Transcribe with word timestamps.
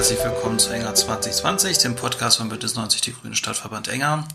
herzlich 0.00 0.24
willkommen 0.24 0.58
zu 0.58 0.70
Enger 0.70 0.94
2020, 0.94 1.76
dem 1.76 1.94
Podcast 1.94 2.38
von 2.38 2.48
Bündnis 2.48 2.74
90 2.74 3.02
Die 3.02 3.12
Grüne 3.12 3.36
Stadtverband 3.36 3.86
Enger. 3.88 4.26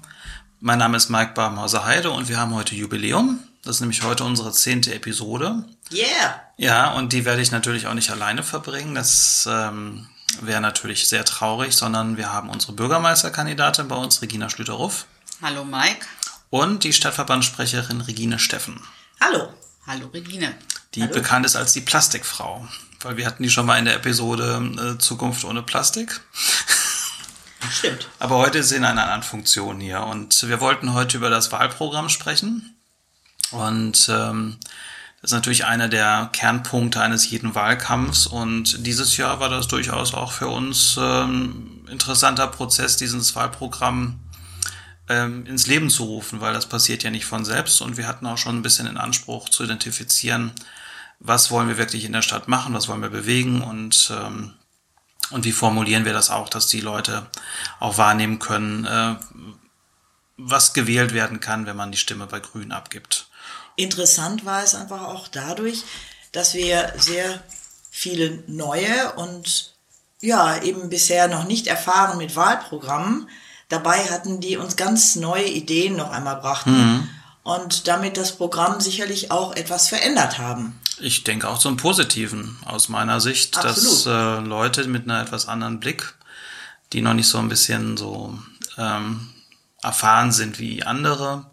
Mein 0.60 0.78
Name 0.78 0.96
ist 0.96 1.10
Mike 1.10 1.32
Babenhauser 1.34 1.86
Heide 1.86 2.12
und 2.12 2.30
wir 2.30 2.38
haben 2.38 2.54
heute 2.54 2.76
Jubiläum. 2.76 3.40
Das 3.64 3.78
ist 3.78 3.82
nämlich 3.82 4.04
heute 4.04 4.26
unsere 4.26 4.52
zehnte 4.52 4.94
Episode. 4.94 5.64
Yeah! 5.92 6.40
Ja, 6.58 6.92
und 6.92 7.14
die 7.14 7.26
werde 7.26 7.42
ich 7.42 7.50
natürlich 7.50 7.88
auch 7.88 7.96
nicht 7.96 8.12
alleine 8.12 8.44
verbringen. 8.44 8.94
Das 8.94 9.50
ähm, 9.52 10.08
wäre 10.40 10.62
natürlich 10.62 11.08
sehr 11.08 11.26
traurig, 11.26 11.76
sondern 11.76 12.16
wir 12.16 12.32
haben 12.32 12.52
unsere 12.52 12.74
Bürgermeisterkandidatin 12.74 13.88
bei 13.88 13.96
uns, 13.96 14.22
Regina 14.22 14.52
Schlüterruff. 14.52 15.08
Hallo 15.42 15.66
Mike. 15.66 16.06
Und 16.52 16.84
die 16.84 16.94
Stadtverbandssprecherin 16.94 18.02
Regine 18.02 18.38
Steffen. 18.38 18.80
Hallo. 19.20 19.52
Hallo 19.88 20.10
Regine. 20.14 20.56
Die 20.94 21.02
Hallo. 21.02 21.14
bekannt 21.14 21.48
ist 21.48 21.56
als 21.56 21.74
die 21.74 21.82
Plastikfrau. 21.82 22.68
Weil 23.06 23.18
wir 23.18 23.28
hatten 23.28 23.44
die 23.44 23.52
schon 23.52 23.68
mal 23.68 23.78
in 23.78 23.86
der 23.86 23.98
Episode 23.98 24.96
äh, 24.96 24.98
Zukunft 24.98 25.46
ohne 25.46 25.62
Plastik. 25.62 26.22
Stimmt. 27.72 28.10
Aber 28.18 28.38
heute 28.38 28.58
ist 28.58 28.70
sie 28.70 28.78
in 28.78 28.84
einer 28.84 29.04
anderen 29.04 29.22
Funktion 29.22 29.80
hier. 29.80 30.02
Und 30.02 30.48
wir 30.50 30.60
wollten 30.60 30.92
heute 30.96 31.18
über 31.18 31.30
das 31.30 31.52
Wahlprogramm 31.52 32.10
sprechen. 32.10 32.76
Und 33.52 34.10
ähm, 34.10 34.58
das 35.22 35.30
ist 35.30 35.36
natürlich 35.36 35.66
einer 35.66 35.88
der 35.88 36.32
Kernpunkte 36.34 37.00
eines 37.00 37.30
jeden 37.30 37.54
Wahlkampfs. 37.54 38.26
Und 38.26 38.88
dieses 38.88 39.18
Jahr 39.18 39.40
war 39.40 39.50
das 39.50 39.68
durchaus 39.68 40.16
auch 40.16 40.32
für 40.32 40.48
uns 40.48 40.98
ähm, 41.00 41.86
interessanter 41.92 42.48
Prozess, 42.48 42.98
dieses 42.98 43.36
Wahlprogramm 43.36 44.20
ähm, 45.10 45.46
ins 45.46 45.68
Leben 45.68 45.92
zu 45.92 46.06
rufen, 46.06 46.42
weil 46.42 46.56
das 46.56 46.66
passiert 46.66 47.04
ja 47.04 47.12
nicht 47.12 47.28
von 47.28 47.46
selbst. 47.46 47.82
Und 47.82 47.98
wir 47.98 48.08
hatten 48.08 48.26
auch 48.26 48.40
schon 48.40 48.58
ein 48.58 48.64
bisschen 48.64 48.88
in 48.88 48.98
Anspruch 48.98 49.50
zu 49.50 49.64
identifizieren, 49.64 50.54
was 51.20 51.52
wollen 51.52 51.68
wir 51.68 51.78
wirklich 51.78 52.06
in 52.06 52.14
der 52.14 52.22
Stadt 52.22 52.48
machen, 52.48 52.74
was 52.74 52.88
wollen 52.88 53.02
wir 53.02 53.10
bewegen 53.10 53.62
und 53.62 54.12
ähm, 54.16 54.54
und 55.32 55.44
wie 55.44 55.52
formulieren 55.52 56.06
wir 56.06 56.14
das 56.14 56.30
auch, 56.30 56.50
dass 56.50 56.68
die 56.68 56.82
Leute 56.82 57.26
auch 57.80 57.98
wahrnehmen 57.98 58.38
können, 58.38 58.86
äh, 58.86 59.16
was 60.38 60.74
gewählt 60.74 61.14
werden 61.14 61.40
kann, 61.40 61.66
wenn 61.66 61.76
man 61.76 61.92
die 61.92 61.98
Stimme 61.98 62.28
bei 62.28 62.40
Grün 62.40 62.72
abgibt. 62.72 63.28
Interessant 63.76 64.46
war 64.46 64.64
es 64.64 64.76
einfach 64.76 65.02
auch 65.02 65.28
dadurch, 65.28 65.84
dass 66.32 66.54
wir 66.54 66.94
sehr 66.98 67.44
viele 67.90 68.44
neue 68.48 69.14
und 69.14 69.74
ja, 70.22 70.62
eben 70.62 70.90
bisher 70.90 71.28
noch 71.28 71.46
nicht 71.46 71.68
erfahren 71.68 72.18
mit 72.18 72.36
Wahlprogrammen 72.36 73.30
dabei 73.70 74.06
hatten, 74.06 74.42
die 74.42 74.58
uns 74.58 74.76
ganz 74.76 75.16
neue 75.16 75.48
Ideen 75.48 75.96
noch 75.96 76.12
einmal 76.12 76.36
brachten 76.38 77.10
und 77.46 77.88
damit 77.88 78.18
das 78.18 78.36
Programm 78.36 78.82
sicherlich 78.82 79.30
auch 79.30 79.56
etwas 79.56 79.88
verändert 79.88 80.40
haben. 80.40 80.80
Ich 81.00 81.24
denke 81.24 81.48
auch 81.48 81.60
zum 81.60 81.78
Positiven 81.78 82.58
aus 82.66 82.90
meiner 82.90 83.22
Sicht, 83.22 83.56
dass 83.56 83.86
Absolut. 83.86 84.08
äh, 84.08 84.48
Leute 84.48 84.88
mit 84.88 85.04
einer 85.04 85.22
etwas 85.22 85.48
anderen 85.48 85.80
Blick, 85.80 86.16
die 86.92 87.02
noch 87.02 87.14
nicht 87.14 87.28
so 87.28 87.38
ein 87.38 87.48
bisschen 87.48 87.98
so 87.98 88.40
ähm, 88.80 89.30
erfahren 89.84 90.32
sind 90.32 90.58
wie 90.58 90.82
andere 90.84 91.46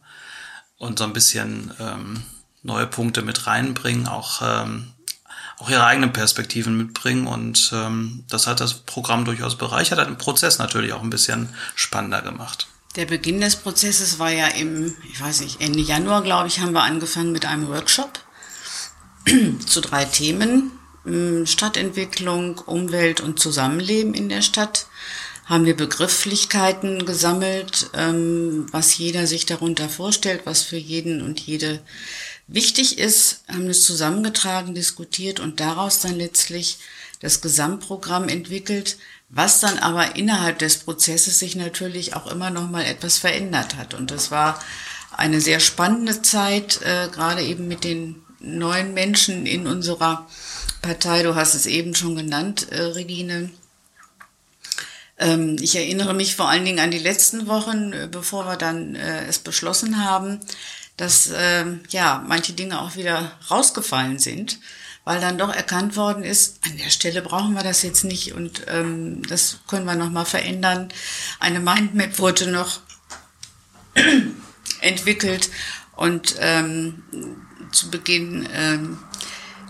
und 0.79 0.99
so 0.99 1.05
ein 1.05 1.13
bisschen 1.13 1.75
ähm, 1.79 2.23
neue 2.63 2.87
Punkte 2.87 3.21
mit 3.21 3.47
reinbringen, 3.47 4.09
auch 4.09 4.41
ähm, 4.43 4.93
auch 5.59 5.69
ihre 5.69 5.85
eigenen 5.85 6.15
Perspektiven 6.15 6.75
mitbringen 6.75 7.27
und 7.27 7.71
ähm, 7.75 8.25
das 8.31 8.47
hat 8.47 8.61
das 8.61 8.73
Programm 8.73 9.27
durchaus 9.27 9.59
bereichert, 9.59 9.99
hat 9.99 10.09
den 10.09 10.17
Prozess 10.17 10.59
natürlich 10.59 10.95
auch 10.95 11.03
ein 11.03 11.11
bisschen 11.11 11.51
spannender 11.75 12.23
gemacht. 12.23 12.67
Der 12.97 13.07
Beginn 13.07 13.41
des 13.41 13.57
Prozesses 13.57 14.19
war 14.19 14.31
ja 14.31 14.49
im, 14.49 14.95
ich 15.11 15.19
weiß 15.19 15.41
nicht, 15.41 15.63
Ende 15.63 15.81
Januar, 15.81 16.23
glaube 16.23 16.49
ich, 16.49 16.61
haben 16.61 16.73
wir 16.73 16.83
angefangen 16.83 17.33
mit 17.33 17.47
einem 17.47 17.69
Workshop 17.69 18.21
zu 19.67 19.81
drei 19.81 20.05
Themen. 20.05 20.73
ähm, 21.07 21.47
Stadtentwicklung, 21.47 22.59
Umwelt 22.59 23.23
und 23.23 23.41
Zusammenleben 23.41 24.13
in 24.13 24.29
der 24.29 24.43
Stadt. 24.43 24.87
Haben 25.47 25.65
wir 25.65 25.75
Begrifflichkeiten 25.77 27.07
gesammelt, 27.07 27.91
ähm, 27.95 28.67
was 28.73 28.97
jeder 28.99 29.27
sich 29.27 29.47
darunter 29.47 29.89
vorstellt, 29.89 30.43
was 30.45 30.63
für 30.63 30.77
jeden 30.77 31.23
und 31.23 31.41
jede 31.41 31.81
wichtig 32.47 32.99
ist, 32.99 33.43
haben 33.49 33.69
es 33.69 33.85
zusammengetragen, 33.85 34.75
diskutiert 34.75 35.41
und 35.41 35.61
daraus 35.61 36.01
dann 36.01 36.17
letztlich 36.17 36.79
das 37.21 37.41
Gesamtprogramm 37.41 38.29
entwickelt, 38.29 38.99
was 39.33 39.61
dann 39.61 39.79
aber 39.79 40.15
innerhalb 40.15 40.59
des 40.59 40.79
Prozesses 40.79 41.39
sich 41.39 41.57
natürlich 41.57 42.15
auch 42.15 42.31
immer 42.31 42.51
noch 42.51 42.71
mal 42.71 42.85
etwas 42.85 43.17
verändert 43.17 43.77
hat. 43.77 43.95
Und 43.95 44.11
das 44.11 44.31
war 44.31 44.63
eine 45.17 45.41
sehr 45.41 45.59
spannende 45.59 46.21
Zeit, 46.21 46.83
äh, 46.83 47.09
gerade 47.11 47.43
eben 47.43 47.67
mit 47.67 47.83
den 47.83 48.23
neuen 48.41 48.93
Menschen 48.93 49.47
in 49.47 49.67
unserer 49.67 50.29
Partei. 50.83 51.23
Du 51.23 51.35
hast 51.35 51.55
es 51.55 51.65
eben 51.65 51.95
schon 51.95 52.15
genannt, 52.15 52.71
äh, 52.71 52.83
Regine. 52.83 53.51
Ähm, 55.19 55.57
ich 55.61 55.77
erinnere 55.77 56.13
mich 56.13 56.37
vor 56.37 56.51
allen 56.51 56.67
Dingen 56.67 56.81
an 56.81 56.91
die 56.91 56.99
letzten 56.99 57.47
Wochen, 57.47 57.95
äh, 57.95 58.09
bevor 58.11 58.45
wir 58.45 58.57
dann 58.57 58.97
äh, 58.97 59.25
es 59.27 59.39
beschlossen 59.39 60.05
haben, 60.05 60.41
dass 60.99 61.31
ähm, 61.35 61.81
ja 61.89 62.23
manche 62.29 62.53
Dinge 62.53 62.83
auch 62.83 62.97
wieder 62.97 63.33
rausgefallen 63.51 64.19
sind, 64.19 64.59
weil 65.05 65.21
dann 65.21 65.39
doch 65.39 65.53
erkannt 65.53 65.97
worden 65.97 66.23
ist, 66.23 66.61
an 66.65 66.77
der 66.77 66.91
Stelle 66.91 67.23
brauchen 67.23 67.55
wir 67.55 67.63
das 67.63 67.83
jetzt 67.83 68.05
nicht 68.05 68.35
und 68.35 68.63
ähm, 68.69 69.23
das 69.29 69.61
können 69.67 69.85
wir 69.85 69.97
noch 69.97 70.11
mal 70.11 70.25
verändern. 70.25 70.89
Eine 71.41 71.61
Mindmap 71.61 72.19
wurde 72.19 72.51
noch 72.51 72.81
entwickelt 74.81 75.51
und 75.97 76.37
ähm, 76.39 77.03
zu 77.73 77.91
Beginn 77.91 78.49
ähm, 78.55 78.99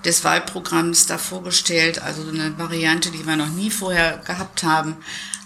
des 0.04 0.24
Wahlprogramms 0.24 1.06
da 1.06 1.16
vorgestellt, 1.16 2.02
also 2.02 2.28
eine 2.28 2.58
Variante, 2.58 3.10
die 3.10 3.26
wir 3.26 3.36
noch 3.36 3.48
nie 3.48 3.70
vorher 3.70 4.18
gehabt 4.18 4.64
haben. 4.64 4.96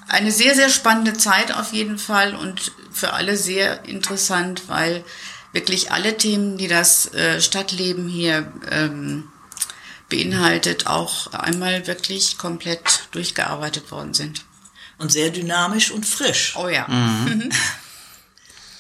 Eine 0.09 0.33
sehr, 0.33 0.55
sehr 0.55 0.69
spannende 0.69 1.15
Zeit 1.15 1.53
auf 1.53 1.73
jeden 1.73 1.99
Fall 1.99 2.35
und 2.35 2.73
für 2.93 3.13
alle 3.13 3.37
sehr 3.37 3.85
interessant, 3.85 4.63
weil 4.69 5.05
wirklich 5.53 5.93
alle 5.93 6.17
Themen, 6.17 6.57
die 6.59 6.69
das 6.69 7.13
äh, 7.13 7.41
Stadtleben 7.41 8.09
hier 8.09 8.53
ähm, 8.71 9.29
beinhaltet, 10.09 10.87
auch 10.87 11.33
einmal 11.33 11.87
wirklich 11.87 12.39
komplett 12.39 13.09
durchgearbeitet 13.11 13.91
worden 13.91 14.15
sind. 14.15 14.45
Und 14.99 15.13
sehr 15.13 15.31
dynamisch 15.31 15.91
und 15.91 16.07
frisch. 16.07 16.55
Oh 16.57 16.69
ja. 16.69 16.87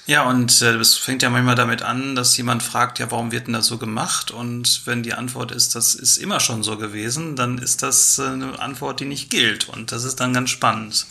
Ja, 0.07 0.23
und 0.23 0.63
äh, 0.63 0.77
es 0.77 0.95
fängt 0.95 1.23
ja 1.23 1.31
manchmal 1.31 1.57
damit 1.57 1.83
an, 1.83 2.15
dass 2.15 2.37
jemand 2.37 2.63
fragt, 2.63 3.01
ja, 3.01 3.11
warum 3.11 3.33
wird 3.33 3.49
denn 3.49 3.55
das 3.55 3.67
so 3.67 3.77
gemacht? 3.77 4.31
Und 4.31 4.83
wenn 4.87 5.03
die 5.03 5.15
Antwort 5.15 5.51
ist, 5.51 5.75
das 5.75 5.97
ist 5.97 6.17
immer 6.19 6.39
schon 6.39 6.63
so 6.63 6.79
gewesen, 6.79 7.35
dann 7.35 7.59
ist 7.59 7.83
das 7.83 8.19
äh, 8.21 8.27
eine 8.27 8.57
Antwort, 8.61 9.01
die 9.01 9.05
nicht 9.05 9.31
gilt. 9.31 9.69
Und 9.69 9.91
das 9.91 10.05
ist 10.05 10.21
dann 10.21 10.33
ganz 10.33 10.51
spannend. 10.51 11.07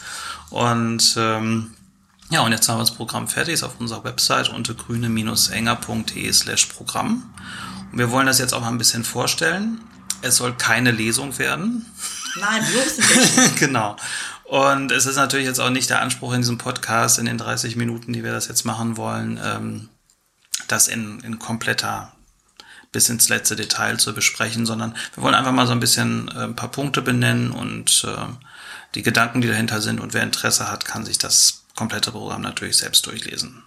Und 0.49 1.13
ähm, 1.17 1.71
ja, 2.29 2.39
und 2.41 2.53
jetzt 2.53 2.69
haben 2.69 2.77
wir 2.77 2.83
das 2.83 2.95
Programm 2.95 3.27
fertig, 3.27 3.55
ist 3.55 3.63
auf 3.63 3.81
unserer 3.81 4.05
Website 4.05 4.47
unter 4.47 4.73
grüne-enger.de 4.73 6.31
slash 6.31 6.67
Programm. 6.67 7.33
Und 7.91 7.97
wir 7.97 8.11
wollen 8.11 8.27
das 8.27 8.39
jetzt 8.39 8.53
auch 8.53 8.61
mal 8.61 8.69
ein 8.69 8.77
bisschen 8.77 9.03
vorstellen. 9.03 9.81
Es 10.21 10.37
soll 10.37 10.55
keine 10.55 10.91
Lesung 10.91 11.37
werden. 11.37 11.85
Nein, 12.39 12.63
bloß 12.71 12.97
nicht. 12.97 13.55
genau. 13.59 13.95
Und 14.43 14.91
es 14.91 15.05
ist 15.05 15.15
natürlich 15.15 15.47
jetzt 15.47 15.59
auch 15.59 15.69
nicht 15.69 15.89
der 15.89 16.01
Anspruch 16.01 16.33
in 16.33 16.41
diesem 16.41 16.57
Podcast, 16.57 17.17
in 17.17 17.25
den 17.25 17.37
30 17.37 17.75
Minuten, 17.75 18.13
die 18.13 18.23
wir 18.23 18.31
das 18.31 18.47
jetzt 18.47 18.63
machen 18.63 18.97
wollen, 18.97 19.39
ähm, 19.43 19.89
das 20.67 20.87
in, 20.87 21.19
in 21.21 21.39
kompletter 21.39 22.11
bis 22.91 23.09
ins 23.09 23.27
letzte 23.27 23.55
Detail 23.55 23.97
zu 23.97 24.13
besprechen, 24.13 24.65
sondern 24.65 24.95
wir 25.15 25.23
wollen 25.23 25.35
einfach 25.35 25.51
mal 25.51 25.67
so 25.67 25.73
ein 25.73 25.81
bisschen 25.81 26.29
äh, 26.29 26.44
ein 26.44 26.56
paar 26.56 26.71
Punkte 26.71 27.01
benennen 27.01 27.51
und 27.51 28.06
äh, 28.07 28.33
die 28.94 29.03
Gedanken, 29.03 29.41
die 29.41 29.50
dahinter 29.50 29.81
sind. 29.81 30.00
Und 30.00 30.13
wer 30.13 30.23
Interesse 30.23 30.71
hat, 30.71 30.85
kann 30.85 31.06
sich 31.06 31.18
das 31.18 31.65
komplette 31.75 32.11
Programm 32.11 32.41
natürlich 32.41 32.77
selbst 32.77 33.06
durchlesen. 33.06 33.63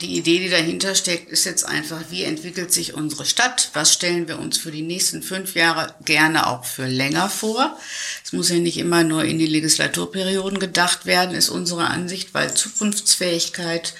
Die 0.00 0.16
Idee, 0.16 0.38
die 0.38 0.48
dahinter 0.48 0.94
steckt, 0.94 1.28
ist 1.28 1.44
jetzt 1.44 1.64
einfach, 1.64 2.00
wie 2.10 2.22
entwickelt 2.22 2.72
sich 2.72 2.94
unsere 2.94 3.24
Stadt? 3.24 3.70
Was 3.72 3.92
stellen 3.92 4.28
wir 4.28 4.38
uns 4.38 4.56
für 4.58 4.70
die 4.70 4.82
nächsten 4.82 5.22
fünf 5.22 5.54
Jahre 5.54 5.94
gerne 6.04 6.46
auch 6.46 6.64
für 6.64 6.86
länger 6.86 7.28
vor? 7.28 7.76
Es 8.24 8.32
muss 8.32 8.48
ja 8.48 8.56
nicht 8.56 8.78
immer 8.78 9.02
nur 9.02 9.24
in 9.24 9.38
die 9.38 9.46
Legislaturperioden 9.46 10.60
gedacht 10.60 11.06
werden, 11.06 11.34
ist 11.34 11.48
unsere 11.48 11.88
Ansicht, 11.88 12.32
weil 12.32 12.54
Zukunftsfähigkeit 12.54 13.94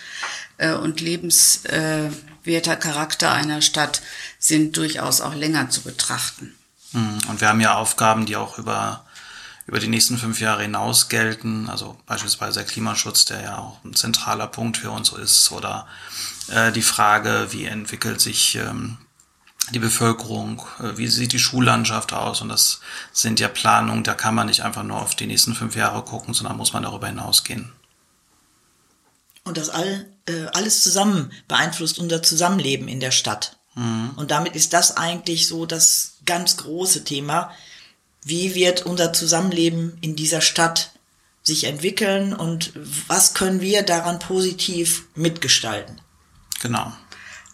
äh, 0.58 0.72
und 0.74 1.00
lebenswerter 1.00 2.76
Charakter 2.76 3.32
einer 3.32 3.60
Stadt 3.60 4.00
sind 4.38 4.76
durchaus 4.76 5.20
auch 5.20 5.34
länger 5.34 5.70
zu 5.70 5.82
betrachten. 5.82 6.54
Mm, 6.92 7.18
Und 7.28 7.40
wir 7.40 7.48
haben 7.48 7.60
ja 7.60 7.74
Aufgaben, 7.74 8.24
die 8.26 8.36
auch 8.36 8.58
über, 8.58 9.04
über 9.68 9.78
die 9.78 9.88
nächsten 9.88 10.16
fünf 10.16 10.40
Jahre 10.40 10.62
hinaus 10.62 11.10
gelten. 11.10 11.68
Also 11.68 11.98
beispielsweise 12.06 12.60
der 12.60 12.68
Klimaschutz, 12.68 13.26
der 13.26 13.42
ja 13.42 13.58
auch 13.58 13.84
ein 13.84 13.94
zentraler 13.94 14.46
Punkt 14.46 14.78
für 14.78 14.90
uns 14.90 15.12
ist. 15.12 15.52
Oder 15.52 15.86
äh, 16.48 16.72
die 16.72 16.82
Frage, 16.82 17.48
wie 17.50 17.66
entwickelt 17.66 18.18
sich 18.18 18.54
ähm, 18.54 18.96
die 19.70 19.78
Bevölkerung, 19.78 20.62
äh, 20.80 20.96
wie 20.96 21.06
sieht 21.06 21.32
die 21.32 21.38
Schullandschaft 21.38 22.14
aus. 22.14 22.40
Und 22.40 22.48
das 22.48 22.80
sind 23.12 23.40
ja 23.40 23.48
Planungen, 23.48 24.04
da 24.04 24.14
kann 24.14 24.34
man 24.34 24.46
nicht 24.46 24.62
einfach 24.62 24.84
nur 24.84 25.02
auf 25.02 25.14
die 25.14 25.26
nächsten 25.26 25.54
fünf 25.54 25.76
Jahre 25.76 26.02
gucken, 26.02 26.32
sondern 26.32 26.56
muss 26.56 26.72
man 26.72 26.84
darüber 26.84 27.06
hinausgehen. 27.06 27.70
Und 29.44 29.58
das 29.58 29.68
all, 29.68 30.06
äh, 30.26 30.46
alles 30.54 30.82
zusammen 30.82 31.30
beeinflusst 31.46 31.98
unser 31.98 32.22
Zusammenleben 32.22 32.88
in 32.88 33.00
der 33.00 33.10
Stadt. 33.10 33.58
Und 34.16 34.32
damit 34.32 34.56
ist 34.56 34.72
das 34.72 34.96
eigentlich 34.96 35.46
so 35.46 35.64
das 35.64 36.14
ganz 36.24 36.56
große 36.56 37.04
Thema. 37.04 37.52
Wie 38.28 38.54
wird 38.54 38.86
unser 38.86 39.12
Zusammenleben 39.12 39.98
in 40.00 40.16
dieser 40.16 40.40
Stadt 40.40 40.92
sich 41.42 41.64
entwickeln 41.64 42.34
und 42.34 42.72
was 43.06 43.34
können 43.34 43.60
wir 43.60 43.82
daran 43.82 44.18
positiv 44.18 45.04
mitgestalten. 45.14 46.00
Genau. 46.60 46.92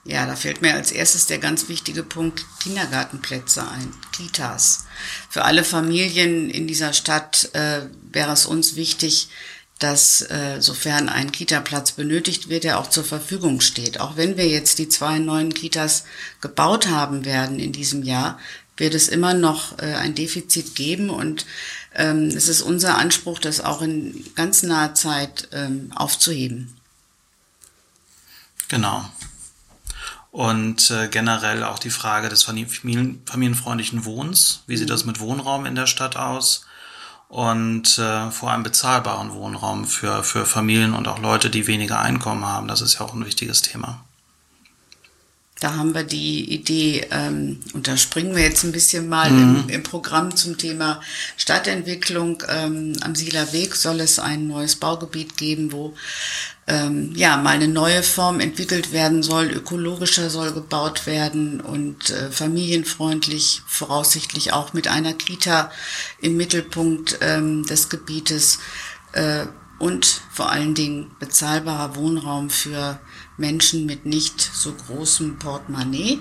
Ja, 0.05 0.27
da 0.27 0.37
fällt 0.37 0.61
mir 0.61 0.75
als 0.75 0.93
erstes 0.93 1.27
der 1.27 1.39
ganz 1.39 1.69
wichtige 1.69 2.03
Punkt 2.03 2.45
Kindergartenplätze 2.61 3.67
ein, 3.67 3.95
Kitas. 4.13 4.85
Für 5.31 5.45
alle 5.45 5.65
Familien 5.65 6.51
in 6.51 6.67
dieser 6.67 6.93
Stadt 6.93 7.49
äh, 7.55 7.87
wäre 8.13 8.33
es 8.33 8.45
uns 8.45 8.77
wichtig, 8.77 9.29
dass 9.79 10.23
äh, 10.23 10.61
sofern 10.61 11.09
ein 11.09 11.33
Kita-Platz 11.33 11.93
benötigt 11.93 12.49
wird, 12.49 12.65
er 12.65 12.79
auch 12.79 12.91
zur 12.91 13.05
Verfügung 13.05 13.61
steht. 13.61 13.99
Auch 13.99 14.17
wenn 14.17 14.37
wir 14.37 14.47
jetzt 14.47 14.79
die 14.79 14.89
zwei 14.89 15.19
neuen 15.19 15.55
Kitas 15.55 16.05
gebaut 16.41 16.89
haben 16.89 17.25
werden 17.25 17.59
in 17.59 17.73
diesem 17.73 18.03
Jahr, 18.03 18.39
wird 18.77 18.95
es 18.95 19.09
immer 19.09 19.35
noch 19.35 19.79
äh, 19.79 19.95
ein 19.95 20.15
Defizit 20.15 20.75
geben 20.75 21.11
und 21.11 21.47
ähm, 21.95 22.27
es 22.29 22.49
ist 22.49 22.63
unser 22.63 22.99
Anspruch, 22.99 23.39
das 23.39 23.61
auch 23.61 23.83
in 23.83 24.25
ganz 24.35 24.63
naher 24.63 24.95
Zeit 24.95 25.49
ähm, 25.53 25.93
aufzuheben. 25.95 26.77
Genau. 28.69 29.05
Und 30.33 30.91
äh, 30.91 31.07
generell 31.07 31.63
auch 31.63 31.79
die 31.79 31.91
Frage 31.91 32.29
des 32.29 32.43
familien 32.43 33.23
familienfreundlichen 33.25 34.05
Wohnens. 34.05 34.65
Wie 34.67 34.77
sieht 34.77 34.91
das 34.91 35.05
mit 35.05 35.21
Wohnraum 35.21 35.65
in 35.65 35.77
der 35.77 35.87
Stadt 35.87 36.17
aus? 36.17 36.67
Und 37.29 37.99
äh, 37.99 38.31
vor 38.31 38.51
allem 38.51 38.65
bezahlbaren 38.65 39.33
Wohnraum 39.33 39.87
für, 39.87 40.25
für 40.25 40.45
Familien 40.45 40.95
und 40.95 41.07
auch 41.07 41.21
Leute, 41.21 41.51
die 41.51 41.69
weniger 41.69 42.01
Einkommen 42.01 42.45
haben. 42.45 42.67
Das 42.67 42.81
ist 42.81 42.95
ja 42.95 43.03
auch 43.03 43.15
ein 43.15 43.25
wichtiges 43.25 43.63
Thema. 43.63 44.05
Da 45.61 45.77
haben 45.77 45.95
wir 45.95 46.03
die 46.03 46.53
Idee, 46.53 47.07
ähm, 47.13 47.61
und 47.75 47.87
da 47.87 47.97
springen 47.97 48.35
wir 48.35 48.43
jetzt 48.43 48.65
ein 48.65 48.73
bisschen 48.73 49.09
mal 49.09 49.31
mhm. 49.31 49.65
im, 49.65 49.69
im, 49.69 49.83
Programm 49.85 50.35
zum 50.37 50.59
Thema 50.59 51.01
Stadtentwicklung. 51.37 52.43
Ähm, 52.49 52.95
am 53.03 53.15
Sieler 53.15 53.53
Weg 53.53 53.77
soll 53.77 54.01
es 54.01 54.19
ein 54.19 54.49
neues 54.49 54.77
Baugebiet 54.77 55.37
geben, 55.37 55.71
wo 55.71 55.95
ähm, 56.67 57.13
ja 57.15 57.37
mal 57.37 57.55
eine 57.55 57.69
neue 57.69 58.03
Form 58.03 58.41
entwickelt 58.41 58.93
werden 58.93 59.23
soll, 59.23 59.47
ökologischer 59.47 60.29
soll 60.29 60.53
gebaut 60.53 61.07
werden 61.07 61.61
und 61.61 62.11
äh, 62.11 62.31
familienfreundlich, 62.31 63.63
voraussichtlich 63.67 64.53
auch 64.53 64.73
mit 64.73 64.89
einer 64.89 65.13
Kita 65.13 65.71
im 66.21 66.37
Mittelpunkt 66.37 67.19
ähm, 67.21 67.65
des 67.65 67.91
Gebietes 67.91 68.59
äh, 69.13 69.47
und 69.79 70.23
vor 70.33 70.51
allen 70.51 70.75
Dingen 70.75 71.11
bezahlbarer 71.21 71.97
Wohnraum 71.97 72.49
für 72.49 72.99
Menschen 73.37 73.87
mit 73.87 74.07
nicht 74.07 74.41
so 74.41 74.73
großem 74.73 75.39
Portemonnaie. 75.39 76.21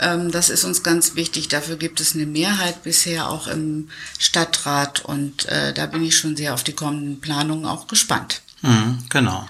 Ähm, 0.00 0.30
das 0.30 0.48
ist 0.48 0.64
uns 0.64 0.82
ganz 0.82 1.14
wichtig. 1.14 1.48
Dafür 1.48 1.76
gibt 1.76 2.00
es 2.00 2.14
eine 2.14 2.26
Mehrheit 2.26 2.82
bisher 2.82 3.28
auch 3.28 3.46
im 3.46 3.90
Stadtrat 4.18 5.04
und 5.04 5.46
äh, 5.46 5.72
da 5.72 5.86
bin 5.86 6.04
ich 6.04 6.16
schon 6.16 6.36
sehr 6.36 6.54
auf 6.54 6.64
die 6.64 6.72
kommenden 6.72 7.20
Planungen 7.20 7.66
auch 7.66 7.86
gespannt. 7.86 8.42
Mhm, 8.62 9.04
genau. 9.08 9.48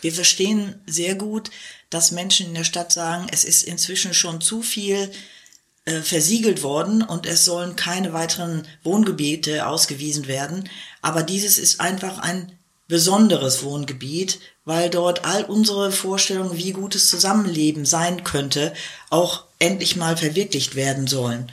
Wir 0.00 0.12
verstehen 0.12 0.76
sehr 0.86 1.14
gut, 1.14 1.50
dass 1.90 2.10
Menschen 2.10 2.46
in 2.46 2.54
der 2.54 2.64
Stadt 2.64 2.92
sagen, 2.92 3.26
es 3.30 3.44
ist 3.44 3.62
inzwischen 3.62 4.14
schon 4.14 4.40
zu 4.40 4.62
viel 4.62 5.10
äh, 5.84 6.00
versiegelt 6.02 6.62
worden 6.62 7.02
und 7.02 7.26
es 7.26 7.44
sollen 7.44 7.76
keine 7.76 8.12
weiteren 8.12 8.66
Wohngebiete 8.82 9.66
ausgewiesen 9.66 10.26
werden. 10.26 10.68
Aber 11.00 11.22
dieses 11.22 11.58
ist 11.58 11.80
einfach 11.80 12.18
ein 12.18 12.52
besonderes 12.88 13.62
Wohngebiet, 13.62 14.40
weil 14.66 14.90
dort 14.90 15.24
all 15.24 15.44
unsere 15.44 15.90
Vorstellungen, 15.90 16.58
wie 16.58 16.72
gutes 16.72 17.08
Zusammenleben 17.08 17.86
sein 17.86 18.24
könnte, 18.24 18.74
auch 19.08 19.44
endlich 19.58 19.96
mal 19.96 20.16
verwirklicht 20.16 20.74
werden 20.74 21.06
sollen. 21.06 21.50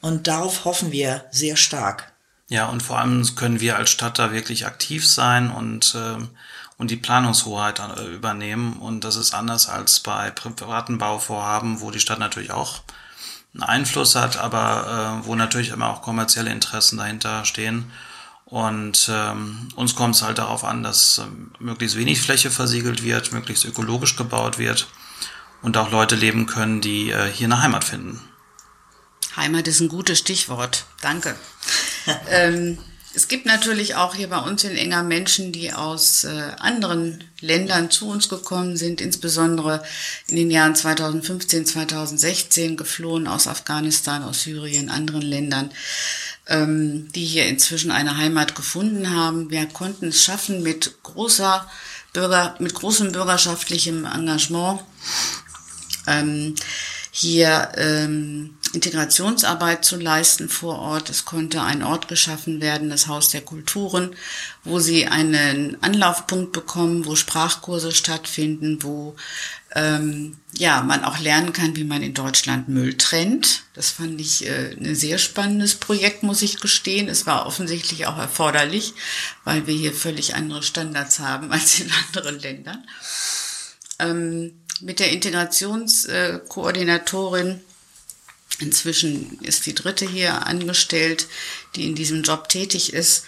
Und 0.00 0.28
darauf 0.28 0.64
hoffen 0.64 0.92
wir 0.92 1.24
sehr 1.32 1.56
stark. 1.56 2.12
Ja, 2.48 2.66
und 2.66 2.82
vor 2.82 2.98
allem 2.98 3.34
können 3.34 3.60
wir 3.60 3.76
als 3.76 3.90
Stadt 3.90 4.18
da 4.18 4.32
wirklich 4.32 4.66
aktiv 4.66 5.08
sein 5.08 5.50
und, 5.50 5.94
äh, 5.94 6.22
und 6.76 6.90
die 6.90 6.96
Planungshoheit 6.96 7.80
äh, 7.80 8.14
übernehmen. 8.14 8.74
Und 8.74 9.04
das 9.04 9.16
ist 9.16 9.34
anders 9.34 9.68
als 9.68 10.00
bei 10.00 10.30
privaten 10.30 10.98
Bauvorhaben, 10.98 11.80
wo 11.80 11.90
die 11.90 12.00
Stadt 12.00 12.18
natürlich 12.18 12.50
auch 12.50 12.80
einen 13.54 13.62
Einfluss 13.62 14.16
hat, 14.16 14.36
aber 14.36 15.22
äh, 15.22 15.26
wo 15.26 15.34
natürlich 15.34 15.70
immer 15.70 15.90
auch 15.90 16.02
kommerzielle 16.02 16.50
Interessen 16.50 16.98
dahinter 16.98 17.44
stehen. 17.44 17.90
Und 18.50 19.08
ähm, 19.12 19.68
uns 19.76 19.94
kommt 19.94 20.16
es 20.16 20.22
halt 20.22 20.38
darauf 20.38 20.64
an, 20.64 20.82
dass 20.82 21.18
ähm, 21.18 21.52
möglichst 21.60 21.96
wenig 21.96 22.20
Fläche 22.20 22.50
versiegelt 22.50 23.04
wird, 23.04 23.32
möglichst 23.32 23.64
ökologisch 23.64 24.16
gebaut 24.16 24.58
wird 24.58 24.88
und 25.62 25.76
auch 25.76 25.92
Leute 25.92 26.16
leben 26.16 26.46
können, 26.46 26.80
die 26.80 27.10
äh, 27.10 27.30
hier 27.32 27.46
eine 27.46 27.62
Heimat 27.62 27.84
finden. 27.84 28.20
Heimat 29.36 29.68
ist 29.68 29.80
ein 29.80 29.88
gutes 29.88 30.18
Stichwort. 30.18 30.86
Danke. 31.00 31.36
ähm, 32.30 32.78
es 33.14 33.28
gibt 33.28 33.46
natürlich 33.46 33.96
auch 33.96 34.14
hier 34.14 34.28
bei 34.28 34.38
uns 34.38 34.62
in 34.62 34.76
Enger 34.76 35.02
Menschen, 35.02 35.52
die 35.52 35.72
aus 35.72 36.24
äh, 36.24 36.52
anderen 36.58 37.24
Ländern 37.40 37.90
zu 37.90 38.08
uns 38.08 38.28
gekommen 38.28 38.76
sind, 38.76 39.00
insbesondere 39.00 39.82
in 40.28 40.36
den 40.36 40.50
Jahren 40.50 40.76
2015, 40.76 41.66
2016 41.66 42.76
geflohen 42.76 43.26
aus 43.26 43.48
Afghanistan, 43.48 44.22
aus 44.22 44.42
Syrien, 44.42 44.90
anderen 44.90 45.22
Ländern 45.22 45.70
die 46.50 47.24
hier 47.24 47.46
inzwischen 47.46 47.90
eine 47.92 48.16
Heimat 48.16 48.54
gefunden 48.54 49.10
haben. 49.10 49.50
Wir 49.50 49.66
konnten 49.66 50.08
es 50.08 50.24
schaffen, 50.24 50.62
mit 50.62 51.02
großer 51.02 51.68
Bürger, 52.12 52.56
mit 52.58 52.74
großem 52.74 53.12
bürgerschaftlichem 53.12 54.04
Engagement 54.04 54.80
ähm, 56.06 56.54
hier 57.12 57.70
ähm, 57.76 58.56
Integrationsarbeit 58.72 59.84
zu 59.84 59.96
leisten 59.96 60.48
vor 60.48 60.78
Ort. 60.78 61.10
Es 61.10 61.24
konnte 61.24 61.62
ein 61.62 61.82
Ort 61.82 62.06
geschaffen 62.08 62.60
werden, 62.60 62.90
das 62.90 63.08
Haus 63.08 63.28
der 63.28 63.40
Kulturen, 63.40 64.14
wo 64.64 64.78
sie 64.78 65.06
einen 65.06 65.82
Anlaufpunkt 65.82 66.52
bekommen, 66.52 67.06
wo 67.06 67.16
Sprachkurse 67.16 67.90
stattfinden, 67.92 68.82
wo 68.82 69.16
ähm, 69.74 70.36
ja 70.52 70.82
man 70.82 71.04
auch 71.04 71.18
lernen 71.18 71.52
kann, 71.52 71.74
wie 71.76 71.84
man 71.84 72.02
in 72.02 72.14
Deutschland 72.14 72.68
Müll 72.68 72.96
trennt. 72.96 73.64
Das 73.74 73.90
fand 73.90 74.18
ich 74.20 74.46
äh, 74.46 74.76
ein 74.78 74.94
sehr 74.94 75.18
spannendes 75.18 75.74
Projekt, 75.74 76.22
muss 76.22 76.42
ich 76.42 76.60
gestehen. 76.60 77.08
Es 77.08 77.26
war 77.26 77.46
offensichtlich 77.46 78.06
auch 78.06 78.18
erforderlich, 78.18 78.94
weil 79.44 79.66
wir 79.66 79.74
hier 79.74 79.92
völlig 79.92 80.36
andere 80.36 80.62
Standards 80.62 81.18
haben 81.18 81.50
als 81.56 81.80
in 81.80 81.90
anderen 82.06 82.38
Ländern. 82.38 82.86
Ähm, 83.98 84.52
mit 84.80 84.98
der 84.98 85.10
Integrationskoordinatorin 85.10 87.60
Inzwischen 88.60 89.38
ist 89.40 89.66
die 89.66 89.74
dritte 89.74 90.06
hier 90.06 90.46
angestellt, 90.46 91.26
die 91.74 91.86
in 91.86 91.94
diesem 91.94 92.22
Job 92.22 92.48
tätig 92.48 92.92
ist. 92.92 93.24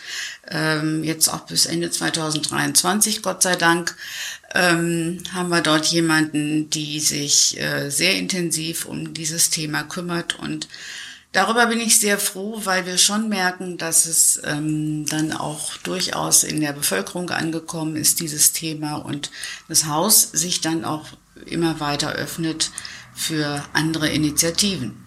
Ähm, 0.51 1.03
jetzt 1.05 1.29
auch 1.29 1.47
bis 1.47 1.67
Ende 1.67 1.91
2023, 1.91 3.23
Gott 3.23 3.43
sei 3.43 3.57
Dank, 3.57 3.97
ähm, 4.55 5.23
haben 5.33 5.49
wir 5.49 5.63
dort 5.63 5.87
jemanden, 5.87 6.69
die 6.69 7.01
sich 7.01 7.59
äh, 7.59 7.91
sehr 7.91 8.17
intensiv 8.17 8.85
um 8.85 9.15
dieses 9.15 9.49
Thema 9.49 9.83
kümmert. 9.85 10.39
Und 10.39 10.69
darüber 11.33 11.67
bin 11.67 11.81
ich 11.81 11.99
sehr 11.99 12.19
froh, 12.19 12.61
weil 12.65 12.85
wir 12.85 12.99
schon 12.99 13.31
merken, 13.31 13.79
dass 13.79 14.05
es 14.05 14.41
ähm, 14.45 15.07
dann 15.07 15.33
auch 15.33 15.77
durchaus 15.79 16.45
in 16.45 16.61
der 16.61 16.73
Bevölkerung 16.73 17.31
angekommen 17.31 17.97
ist, 17.97 18.21
dieses 18.21 18.53
Thema. 18.53 18.97
Und 18.97 19.31
das 19.69 19.87
Haus 19.87 20.23
sich 20.33 20.61
dann 20.61 20.85
auch 20.85 21.07
immer 21.47 21.81
weiter 21.81 22.13
öffnet 22.13 22.71
für 23.15 23.65
andere 23.73 24.09
Initiativen. 24.09 25.03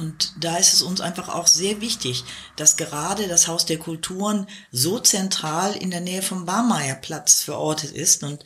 Und 0.00 0.32
da 0.40 0.56
ist 0.56 0.72
es 0.72 0.80
uns 0.80 1.02
einfach 1.02 1.28
auch 1.28 1.46
sehr 1.46 1.82
wichtig, 1.82 2.24
dass 2.56 2.78
gerade 2.78 3.28
das 3.28 3.48
Haus 3.48 3.66
der 3.66 3.76
Kulturen 3.76 4.46
so 4.72 4.98
zentral 4.98 5.76
in 5.76 5.90
der 5.90 6.00
Nähe 6.00 6.22
vom 6.22 6.46
Barmeierplatz 6.46 7.42
verortet 7.42 7.92
ist 7.92 8.22
und 8.22 8.42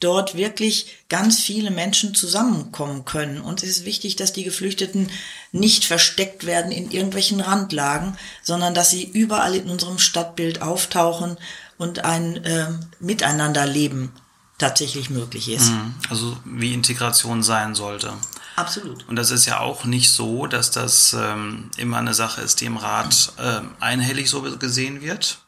dort 0.00 0.36
wirklich 0.36 0.98
ganz 1.08 1.40
viele 1.40 1.70
Menschen 1.70 2.14
zusammenkommen 2.14 3.06
können. 3.06 3.40
Und 3.40 3.62
es 3.62 3.70
ist 3.70 3.84
wichtig, 3.86 4.16
dass 4.16 4.34
die 4.34 4.44
Geflüchteten 4.44 5.10
nicht 5.50 5.86
versteckt 5.86 6.44
werden 6.44 6.72
in 6.72 6.90
irgendwelchen 6.90 7.40
Randlagen, 7.40 8.18
sondern 8.42 8.74
dass 8.74 8.90
sie 8.90 9.04
überall 9.04 9.54
in 9.54 9.70
unserem 9.70 9.98
Stadtbild 9.98 10.60
auftauchen 10.60 11.38
und 11.78 12.04
ein 12.04 12.36
äh, 12.44 12.68
Miteinanderleben 13.00 14.10
tatsächlich 14.58 15.08
möglich 15.08 15.48
ist. 15.48 15.70
Mhm. 15.70 15.94
Also 16.10 16.36
wie 16.44 16.74
Integration 16.74 17.42
sein 17.42 17.74
sollte. 17.74 18.12
Absolut. 18.58 19.08
Und 19.08 19.14
das 19.14 19.30
ist 19.30 19.46
ja 19.46 19.60
auch 19.60 19.84
nicht 19.84 20.10
so, 20.10 20.48
dass 20.48 20.72
das 20.72 21.12
ähm, 21.12 21.70
immer 21.76 21.98
eine 21.98 22.12
Sache 22.12 22.40
ist, 22.40 22.60
die 22.60 22.64
im 22.64 22.76
Rat 22.76 23.32
äh, 23.38 23.60
einhellig 23.78 24.28
so 24.28 24.42
gesehen 24.42 25.00
wird. 25.00 25.38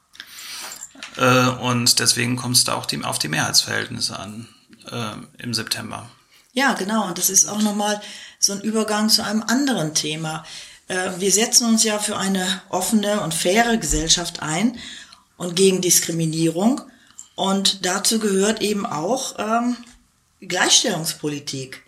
Äh, 1.17 1.49
und 1.49 1.99
deswegen 1.99 2.37
kommt 2.37 2.57
es 2.57 2.63
da 2.63 2.75
auch 2.75 2.87
die, 2.87 3.03
auf 3.05 3.19
die 3.19 3.27
Mehrheitsverhältnisse 3.27 4.17
an 4.17 4.49
äh, 4.93 5.43
im 5.43 5.55
September. 5.55 6.09
Ja, 6.53 6.75
genau. 6.75 7.09
Und 7.09 7.19
das 7.19 7.31
ist 7.31 7.49
auch 7.49 7.61
nochmal 7.61 8.01
so 8.39 8.53
ein 8.53 8.61
Übergang 8.61 9.09
zu 9.09 9.25
einem 9.25 9.43
anderen 9.43 9.93
Thema. 9.95 10.45
Äh, 10.87 11.11
wir 11.19 11.33
setzen 11.33 11.67
uns 11.67 11.83
ja 11.83 11.99
für 11.99 12.17
eine 12.17 12.63
offene 12.69 13.23
und 13.23 13.35
faire 13.35 13.77
Gesellschaft 13.77 14.41
ein 14.41 14.79
und 15.37 15.57
gegen 15.57 15.81
Diskriminierung. 15.81 16.81
Und 17.35 17.85
dazu 17.85 18.21
gehört 18.21 18.63
eben 18.63 18.87
auch 18.87 19.35
ähm, 19.39 19.77
Gleichstellungspolitik. 20.41 21.83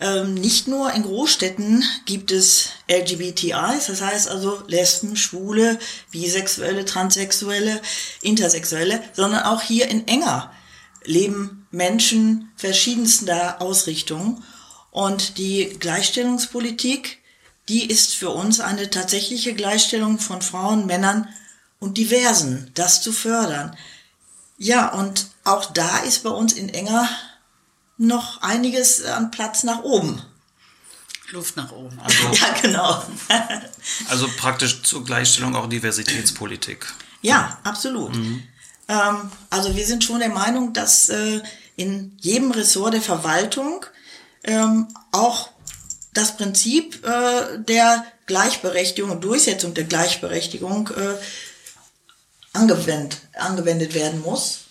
Ähm, 0.00 0.34
nicht 0.34 0.66
nur 0.66 0.92
in 0.92 1.04
Großstädten 1.04 1.84
gibt 2.04 2.32
es 2.32 2.70
LGBTIs, 2.90 3.86
das 3.86 4.00
heißt 4.00 4.28
also 4.28 4.62
Lesben, 4.66 5.16
Schwule, 5.16 5.78
Bisexuelle, 6.10 6.84
Transsexuelle, 6.84 7.80
Intersexuelle, 8.20 9.02
sondern 9.12 9.44
auch 9.44 9.62
hier 9.62 9.88
in 9.88 10.06
Enger 10.08 10.52
leben 11.04 11.66
Menschen 11.70 12.52
verschiedenster 12.56 13.60
Ausrichtungen. 13.60 14.42
Und 14.90 15.38
die 15.38 15.76
Gleichstellungspolitik, 15.78 17.18
die 17.68 17.88
ist 17.88 18.14
für 18.14 18.30
uns 18.30 18.60
eine 18.60 18.90
tatsächliche 18.90 19.54
Gleichstellung 19.54 20.18
von 20.18 20.42
Frauen, 20.42 20.86
Männern 20.86 21.28
und 21.80 21.98
Diversen, 21.98 22.70
das 22.74 23.02
zu 23.02 23.12
fördern. 23.12 23.76
Ja, 24.56 24.92
und 24.92 25.26
auch 25.42 25.66
da 25.66 25.98
ist 25.98 26.22
bei 26.22 26.30
uns 26.30 26.52
in 26.52 26.68
Enger 26.68 27.08
noch 27.96 28.42
einiges 28.42 29.04
an 29.04 29.30
Platz 29.30 29.62
nach 29.62 29.82
oben. 29.82 30.22
Luft 31.30 31.56
nach 31.56 31.72
oben. 31.72 31.98
Also, 32.04 32.28
ja, 32.32 32.54
genau. 32.60 33.04
also 34.08 34.28
praktisch 34.36 34.82
zur 34.82 35.04
Gleichstellung 35.04 35.54
auch 35.56 35.68
Diversitätspolitik. 35.68 36.86
Ja, 37.22 37.58
absolut. 37.64 38.14
Mhm. 38.14 38.42
Ähm, 38.88 39.30
also 39.50 39.74
wir 39.74 39.86
sind 39.86 40.04
schon 40.04 40.20
der 40.20 40.28
Meinung, 40.28 40.72
dass 40.72 41.08
äh, 41.08 41.40
in 41.76 42.16
jedem 42.20 42.50
Ressort 42.50 42.94
der 42.94 43.02
Verwaltung 43.02 43.86
ähm, 44.44 44.88
auch 45.10 45.50
das 46.12 46.36
Prinzip 46.36 47.04
äh, 47.04 47.58
der 47.58 48.04
Gleichberechtigung 48.26 49.10
und 49.10 49.24
Durchsetzung 49.24 49.74
der 49.74 49.84
Gleichberechtigung 49.84 50.88
äh, 50.88 51.14
angewendet, 52.52 53.18
angewendet 53.34 53.94
werden 53.94 54.22
muss 54.22 54.63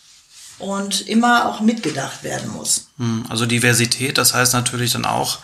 und 0.59 1.01
immer 1.07 1.47
auch 1.47 1.61
mitgedacht 1.61 2.23
werden 2.23 2.51
muss. 2.51 2.89
Hm, 2.97 3.25
also 3.29 3.45
Diversität, 3.45 4.17
das 4.17 4.33
heißt 4.33 4.53
natürlich 4.53 4.93
dann 4.93 5.05
auch, 5.05 5.39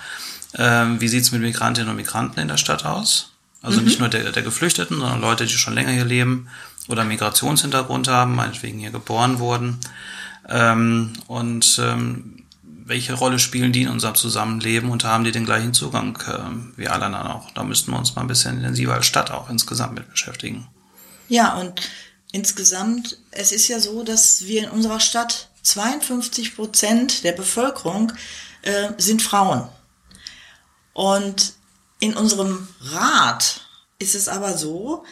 äh, 0.54 0.86
wie 1.00 1.08
sieht 1.08 1.24
es 1.24 1.32
mit 1.32 1.42
Migrantinnen 1.42 1.90
und 1.90 1.96
Migranten 1.96 2.40
in 2.40 2.48
der 2.48 2.58
Stadt 2.58 2.86
aus? 2.86 3.32
Also 3.62 3.80
mhm. 3.80 3.86
nicht 3.86 4.00
nur 4.00 4.10
der, 4.10 4.32
der 4.32 4.44
Geflüchteten, 4.44 4.98
sondern 4.98 5.22
Leute, 5.22 5.46
die 5.46 5.54
schon 5.54 5.74
länger 5.74 5.92
hier 5.92 6.06
leben 6.06 6.48
oder 6.88 7.04
Migrationshintergrund 7.04 8.08
haben, 8.08 8.36
meinetwegen 8.36 8.80
hier 8.80 8.92
geboren 8.92 9.40
wurden. 9.40 9.80
Ähm, 10.48 11.14
und 11.28 11.80
ähm, 11.84 12.44
welche 12.64 13.14
Rolle 13.14 13.38
spielen 13.38 13.72
die 13.72 13.84
in 13.84 13.90
unserem 13.90 14.16
Zusammenleben 14.16 14.90
und 14.90 15.04
haben 15.04 15.24
die 15.24 15.32
den 15.32 15.46
gleichen 15.46 15.74
Zugang 15.74 16.18
äh, 16.28 16.78
wie 16.78 16.88
alle 16.88 17.06
anderen 17.06 17.28
auch? 17.28 17.52
Da 17.52 17.64
müssten 17.64 17.92
wir 17.92 18.00
uns 18.00 18.16
mal 18.16 18.22
ein 18.22 18.28
bisschen 18.28 18.58
intensiver 18.58 18.96
als 18.96 19.06
Stadt 19.06 19.30
auch 19.30 19.50
insgesamt 19.50 19.94
mit 19.94 20.10
beschäftigen. 20.10 20.68
Ja, 21.28 21.54
und 21.54 21.82
insgesamt, 22.32 23.18
es 23.32 23.52
ist 23.52 23.68
ja 23.68 23.80
so, 23.80 24.04
dass 24.04 24.46
wir 24.46 24.64
in 24.64 24.70
unserer 24.70 25.00
Stadt 25.00 25.50
52 25.64 26.56
Prozent 26.56 27.24
der 27.24 27.34
Bevölkerung 27.34 28.14
äh, 28.62 28.92
sind 28.98 29.22
Frauen. 29.22 29.68
Und 30.94 31.54
in 32.00 32.16
unserem 32.16 32.68
Rat 32.82 33.62
ist 34.00 34.16
es 34.16 34.28
aber 34.28 34.58
so, 34.58 35.04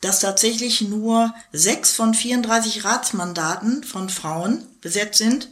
dass 0.00 0.20
tatsächlich 0.20 0.80
nur 0.80 1.34
sechs 1.52 1.92
von 1.92 2.14
34 2.14 2.84
Ratsmandaten 2.84 3.84
von 3.84 4.08
Frauen 4.08 4.66
besetzt 4.80 5.18
sind. 5.18 5.48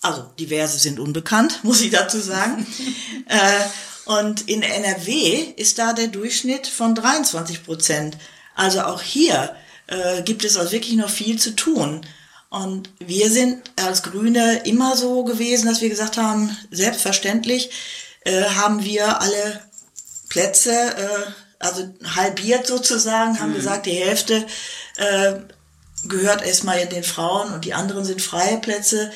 Also 0.00 0.22
diverse 0.38 0.78
sind 0.78 0.98
unbekannt, 0.98 1.60
muss 1.62 1.82
ich 1.82 1.90
dazu 1.90 2.18
sagen. 2.18 2.66
äh, 3.26 3.60
und 4.06 4.48
in 4.48 4.62
NRW 4.62 5.52
ist 5.56 5.78
da 5.78 5.92
der 5.92 6.08
Durchschnitt 6.08 6.66
von 6.66 6.94
23 6.94 7.64
Prozent. 7.64 8.16
Also 8.54 8.80
auch 8.82 9.02
hier 9.02 9.54
äh, 9.90 10.22
gibt 10.22 10.44
es 10.44 10.56
also 10.56 10.72
wirklich 10.72 10.96
noch 10.96 11.10
viel 11.10 11.38
zu 11.38 11.54
tun. 11.54 12.06
Und 12.48 12.90
wir 12.98 13.30
sind 13.30 13.70
als 13.76 14.02
Grüne 14.02 14.62
immer 14.64 14.96
so 14.96 15.24
gewesen, 15.24 15.66
dass 15.66 15.80
wir 15.80 15.88
gesagt 15.88 16.16
haben, 16.16 16.56
selbstverständlich 16.70 17.70
äh, 18.24 18.42
haben 18.42 18.82
wir 18.82 19.20
alle 19.20 19.60
Plätze, 20.28 20.72
äh, 20.72 21.30
also 21.58 21.88
halbiert 22.16 22.66
sozusagen, 22.66 23.38
haben 23.38 23.50
mhm. 23.50 23.56
gesagt, 23.56 23.86
die 23.86 23.92
Hälfte 23.92 24.46
äh, 24.96 25.34
gehört 26.04 26.42
erstmal 26.42 26.86
den 26.86 27.04
Frauen 27.04 27.52
und 27.52 27.64
die 27.64 27.74
anderen 27.74 28.04
sind 28.04 28.22
freie 28.22 28.58
Plätze. 28.58 29.12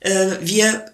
Äh, 0.00 0.38
wir 0.40 0.86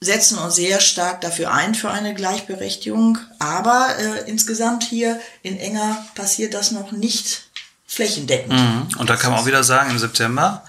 setzen 0.00 0.38
uns 0.38 0.54
sehr 0.54 0.80
stark 0.80 1.20
dafür 1.20 1.52
ein, 1.52 1.74
für 1.74 1.90
eine 1.90 2.14
Gleichberechtigung. 2.14 3.18
Aber 3.38 3.88
äh, 3.98 4.30
insgesamt 4.30 4.84
hier 4.84 5.20
in 5.42 5.58
Enger 5.58 6.06
passiert 6.14 6.54
das 6.54 6.70
noch 6.70 6.92
nicht 6.92 7.47
flächendeckend. 7.88 8.52
Mhm. 8.52 8.98
Und 8.98 9.10
da 9.10 9.16
kann 9.16 9.32
man 9.32 9.40
auch 9.40 9.46
wieder 9.46 9.64
sagen, 9.64 9.90
im 9.90 9.98
September, 9.98 10.62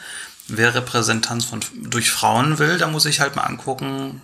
wer 0.48 0.74
Repräsentanz 0.74 1.46
von, 1.46 1.60
durch 1.76 2.10
Frauen 2.10 2.58
will, 2.58 2.80
da 2.80 2.88
muss 2.88 3.06
ich 3.06 3.20
halt 3.20 3.36
mal 3.36 3.44
angucken, 3.44 4.22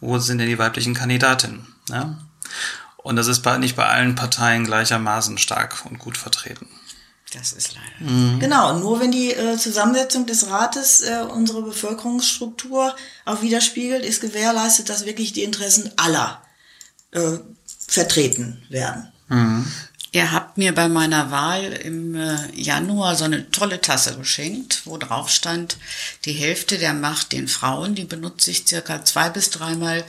wo 0.00 0.18
sind 0.18 0.38
denn 0.38 0.48
die 0.48 0.58
weiblichen 0.58 0.94
Kandidatinnen. 0.94 1.66
Ne? 1.90 2.16
Und 2.96 3.16
das 3.16 3.26
ist 3.26 3.40
bei, 3.40 3.58
nicht 3.58 3.76
bei 3.76 3.86
allen 3.86 4.14
Parteien 4.14 4.64
gleichermaßen 4.64 5.38
stark 5.38 5.84
und 5.84 5.98
gut 5.98 6.16
vertreten. 6.16 6.68
Das 7.34 7.52
ist 7.52 7.74
leider. 7.74 8.10
Mhm. 8.10 8.40
Genau, 8.40 8.78
nur 8.78 9.00
wenn 9.00 9.10
die 9.10 9.32
äh, 9.32 9.58
Zusammensetzung 9.58 10.24
des 10.24 10.48
Rates 10.48 11.02
äh, 11.02 11.24
unsere 11.28 11.62
Bevölkerungsstruktur 11.62 12.96
auch 13.26 13.42
widerspiegelt, 13.42 14.04
ist 14.04 14.22
gewährleistet, 14.22 14.88
dass 14.88 15.04
wirklich 15.04 15.32
die 15.32 15.42
Interessen 15.42 15.90
aller 15.96 16.40
äh, 17.10 17.38
vertreten 17.86 18.62
werden. 18.70 19.12
Mhm. 19.28 19.66
Ihr 20.10 20.32
habt 20.32 20.56
mir 20.56 20.74
bei 20.74 20.88
meiner 20.88 21.30
Wahl 21.30 21.64
im 21.64 22.14
äh, 22.14 22.36
Januar 22.54 23.14
so 23.14 23.24
eine 23.24 23.50
tolle 23.50 23.80
Tasse 23.80 24.16
geschenkt, 24.16 24.82
wo 24.86 24.96
drauf 24.96 25.28
stand, 25.28 25.76
die 26.24 26.32
Hälfte 26.32 26.78
der 26.78 26.94
Macht 26.94 27.32
den 27.32 27.46
Frauen, 27.46 27.94
die 27.94 28.04
benutze 28.04 28.50
ich 28.50 28.66
circa 28.66 29.04
zwei 29.04 29.28
bis 29.28 29.50
dreimal 29.50 30.04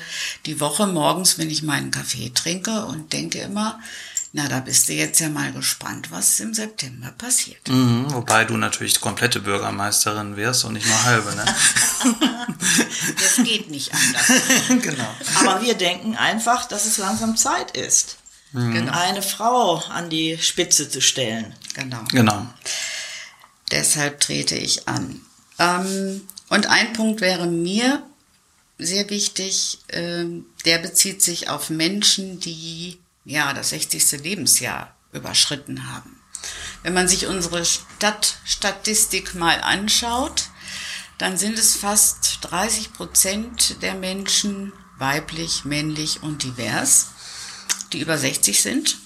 die 0.46 0.62
Woche 0.62 0.88
morgens, 0.88 1.38
wenn 1.38 1.50
ich 1.50 1.63
meinen 1.63 1.91
Kaffee 1.91 2.32
trinke 2.34 2.86
und 2.86 3.12
denke 3.12 3.39
immer, 3.39 3.79
na, 4.32 4.48
da 4.48 4.60
bist 4.60 4.88
du 4.88 4.94
jetzt 4.94 5.20
ja 5.20 5.27
mal 5.27 5.51
gespannt, 5.51 6.12
was 6.12 6.39
im 6.39 6.53
September 6.53 7.12
passiert. 7.18 7.68
Mhm, 7.68 8.13
wobei 8.13 8.46
du 8.46 8.58
natürlich 8.58 9.01
komplette 9.01 9.39
Bürgermeisterin 9.39 10.38
wirst 10.38 10.65
und 10.65 10.74
nicht 10.74 10.86
nur 10.86 11.03
halbe, 11.03 11.36
ne? 11.36 11.46
das 13.20 13.44
geht 13.44 13.72
nicht 13.72 13.91
anders. 13.91 14.32
genau. 14.84 15.15
Aber 15.39 15.63
wir 15.63 15.74
denken 15.74 16.15
einfach, 16.15 16.65
dass 16.65 16.86
es 16.86 17.00
langsam 17.00 17.38
Zeit 17.38 17.75
ist. 17.75 18.18
Genau. 18.51 18.91
eine 18.91 19.22
Frau 19.22 19.75
an 19.75 20.10
die 20.10 20.38
Spitze 20.39 20.89
zu 20.89 21.01
stellen. 21.01 21.56
Genau. 21.75 22.03
Genau. 22.12 22.48
Deshalb 23.72 24.20
trete 24.20 24.56
ich 24.56 24.88
an. 24.88 25.22
Ähm, 25.60 26.22
und 26.50 26.68
ein 26.68 26.94
Punkt 26.94 27.22
wäre 27.22 27.46
mir 27.46 28.01
sehr 28.79 29.10
wichtig, 29.10 29.79
ähm, 29.89 30.46
der 30.65 30.79
bezieht 30.79 31.22
sich 31.22 31.50
auf 31.50 31.70
Menschen, 31.70 32.39
die 32.39 32.98
ja 33.25 33.53
das 33.53 33.70
60. 33.70 34.24
Lebensjahr 34.24 34.96
überschritten 35.12 35.91
haben. 35.91 36.20
Wenn 36.82 36.94
man 36.94 37.08
sich 37.08 37.27
unsere 37.27 37.63
Stadtstatistik 37.65 39.36
mal 39.36 39.62
anschaut, 39.62 40.50
dann 41.18 41.38
sind 41.38 41.60
es 41.60 41.75
fast 41.75 42.39
30 42.41 42.94
Prozent 42.94 43.82
der 43.82 43.94
Menschen 43.94 44.72
weiblich, 44.98 45.65
männlich 45.65 46.24
und 46.24 46.44
divers 46.44 47.08
die 47.93 48.00
über 48.00 48.17
60 48.17 48.62
sind. 48.62 48.98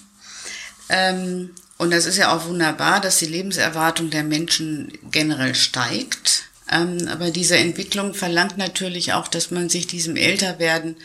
Ähm, 0.88 1.50
und 1.78 1.90
das 1.90 2.06
ist 2.06 2.16
ja 2.16 2.34
auch 2.34 2.46
wunderbar, 2.46 3.00
dass 3.00 3.18
die 3.18 3.26
Lebenserwartung 3.26 4.10
der 4.10 4.22
Menschen 4.22 4.92
generell 5.10 5.54
steigt. 5.54 6.44
Ähm, 6.70 7.08
aber 7.08 7.30
diese 7.30 7.56
Entwicklung 7.56 8.14
verlangt 8.14 8.56
natürlich 8.56 9.12
auch, 9.12 9.28
dass 9.28 9.50
man 9.50 9.68
sich 9.68 9.86
diesem 9.86 10.16
Älterwerden 10.16 10.96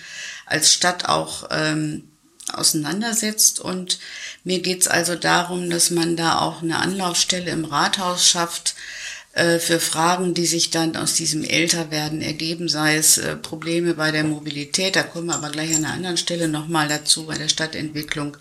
als 0.46 0.74
Stadt 0.74 1.10
auch 1.10 1.50
ähm, 1.52 2.04
auseinandersetzt. 2.54 3.60
Und 3.60 4.00
mir 4.44 4.62
geht's 4.62 4.88
also 4.88 5.16
darum, 5.16 5.70
dass 5.70 5.90
man 5.90 6.16
da 6.16 6.40
auch 6.40 6.62
eine 6.62 6.78
Anlaufstelle 6.78 7.52
im 7.52 7.66
Rathaus 7.66 8.28
schafft, 8.28 8.76
für 9.60 9.80
Fragen, 9.80 10.34
die 10.34 10.46
sich 10.46 10.70
dann 10.70 10.96
aus 10.96 11.14
diesem 11.14 11.44
Älterwerden 11.44 12.22
ergeben, 12.22 12.68
sei 12.68 12.98
es 12.98 13.18
äh, 13.18 13.36
Probleme 13.36 13.94
bei 13.94 14.12
der 14.12 14.24
Mobilität, 14.24 14.96
da 14.96 15.04
kommen 15.04 15.28
wir 15.28 15.36
aber 15.36 15.50
gleich 15.50 15.76
an 15.76 15.86
einer 15.86 15.94
anderen 15.94 16.18
Stelle 16.18 16.48
nochmal 16.48 16.88
dazu, 16.88 17.26
bei 17.26 17.38
der 17.38 17.48
Stadtentwicklung, 17.48 18.38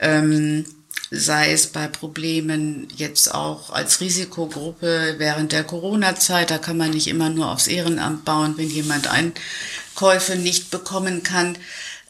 ähm, 0.00 0.64
sei 1.10 1.52
es 1.52 1.66
bei 1.66 1.88
Problemen 1.88 2.88
jetzt 2.96 3.34
auch 3.34 3.70
als 3.70 4.00
Risikogruppe 4.00 5.16
während 5.18 5.52
der 5.52 5.64
Corona-Zeit, 5.64 6.50
da 6.50 6.58
kann 6.58 6.76
man 6.76 6.90
nicht 6.90 7.06
immer 7.06 7.28
nur 7.28 7.50
aufs 7.50 7.66
Ehrenamt 7.66 8.24
bauen, 8.24 8.54
wenn 8.56 8.70
jemand 8.70 9.08
Einkäufe 9.08 10.36
nicht 10.36 10.70
bekommen 10.70 11.22
kann. 11.22 11.58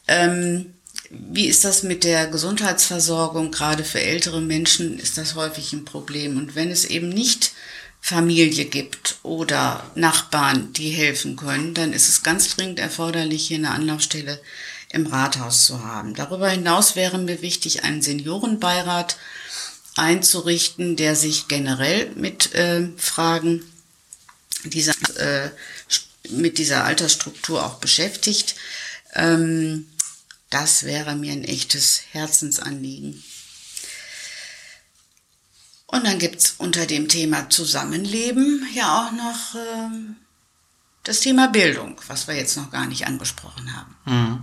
Ähm, 0.07 0.75
wie 1.11 1.47
ist 1.47 1.65
das 1.65 1.83
mit 1.83 2.05
der 2.05 2.27
Gesundheitsversorgung? 2.27 3.51
Gerade 3.51 3.85
für 3.85 4.01
ältere 4.01 4.41
Menschen 4.41 4.99
ist 4.99 5.19
das 5.19 5.35
häufig 5.35 5.73
ein 5.73 5.85
Problem. 5.85 6.37
Und 6.37 6.55
wenn 6.55 6.71
es 6.71 6.85
eben 6.85 7.09
nicht 7.09 7.53
Familie 8.07 8.67
gibt 8.67 9.17
oder 9.23 9.91
Nachbarn, 9.95 10.75
die 10.75 10.91
helfen 10.91 11.37
können, 11.37 11.73
dann 11.73 11.95
ist 11.95 12.11
es 12.11 12.23
ganz 12.23 12.55
dringend 12.55 12.79
erforderlich, 12.79 13.47
hier 13.47 13.57
eine 13.57 13.71
Anlaufstelle 13.71 14.43
im 14.91 15.07
Rathaus 15.07 15.65
zu 15.65 15.83
haben. 15.83 16.13
Darüber 16.13 16.51
hinaus 16.51 16.97
wäre 16.97 17.17
mir 17.17 17.41
wichtig, 17.41 17.83
einen 17.83 18.03
Seniorenbeirat 18.03 19.17
einzurichten, 19.97 20.97
der 20.97 21.17
sich 21.17 21.49
generell 21.49 22.11
mit 22.15 22.55
äh, 22.55 22.91
Fragen 22.99 23.65
dieser, 24.65 24.93
äh, 25.17 25.49
mit 26.29 26.59
dieser 26.59 26.85
Altersstruktur 26.85 27.65
auch 27.65 27.77
beschäftigt. 27.77 28.55
Ähm, 29.15 29.87
das 30.51 30.83
wäre 30.83 31.17
mir 31.17 31.33
ein 31.33 31.45
echtes 31.45 32.03
Herzensanliegen. 32.13 33.25
Und 35.95 36.05
dann 36.05 36.19
gibt's 36.19 36.57
unter 36.59 36.87
dem 36.87 37.07
Thema 37.07 37.49
Zusammenleben 37.51 38.67
ja 38.75 38.99
auch 38.99 39.13
noch 39.13 39.55
ähm, 39.55 40.17
das 41.05 41.21
Thema 41.21 41.47
Bildung, 41.47 42.01
was 42.09 42.27
wir 42.27 42.35
jetzt 42.35 42.57
noch 42.57 42.73
gar 42.73 42.87
nicht 42.87 43.07
angesprochen 43.07 43.73
haben. 43.77 43.97
Mhm. 44.05 44.43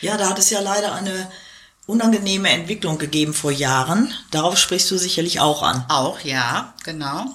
Ja, 0.00 0.16
da 0.16 0.28
hat 0.28 0.40
es 0.40 0.50
ja 0.50 0.58
leider 0.58 0.92
eine 0.96 1.30
unangenehme 1.86 2.48
Entwicklung 2.48 2.98
gegeben 2.98 3.32
vor 3.32 3.52
Jahren. 3.52 4.12
Darauf 4.32 4.58
sprichst 4.58 4.90
du 4.90 4.98
sicherlich 4.98 5.38
auch 5.38 5.62
an. 5.62 5.84
Auch, 5.88 6.18
ja, 6.22 6.74
genau. 6.82 7.26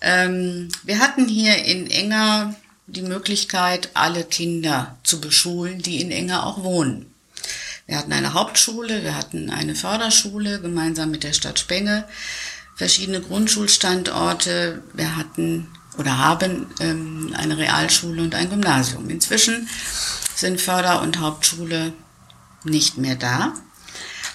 Ähm, 0.00 0.70
wir 0.84 1.00
hatten 1.00 1.28
hier 1.28 1.62
in 1.66 1.90
Enger 1.90 2.54
die 2.86 3.02
Möglichkeit, 3.02 3.90
alle 3.92 4.24
Kinder 4.24 4.96
zu 5.02 5.20
beschulen, 5.20 5.82
die 5.82 6.00
in 6.00 6.10
Enger 6.10 6.46
auch 6.46 6.62
wohnen. 6.62 7.12
Wir 7.88 7.96
hatten 7.96 8.12
eine 8.12 8.34
Hauptschule, 8.34 9.02
wir 9.02 9.16
hatten 9.16 9.48
eine 9.48 9.74
Förderschule 9.74 10.60
gemeinsam 10.60 11.10
mit 11.10 11.24
der 11.24 11.32
Stadt 11.32 11.58
Spenge, 11.58 12.06
verschiedene 12.76 13.22
Grundschulstandorte, 13.22 14.82
wir 14.92 15.16
hatten 15.16 15.68
oder 15.96 16.18
haben 16.18 16.66
ähm, 16.80 17.34
eine 17.34 17.56
Realschule 17.56 18.22
und 18.22 18.34
ein 18.34 18.50
Gymnasium. 18.50 19.08
Inzwischen 19.08 19.70
sind 20.34 20.60
Förder- 20.60 21.00
und 21.00 21.18
Hauptschule 21.18 21.94
nicht 22.62 22.98
mehr 22.98 23.16
da. 23.16 23.54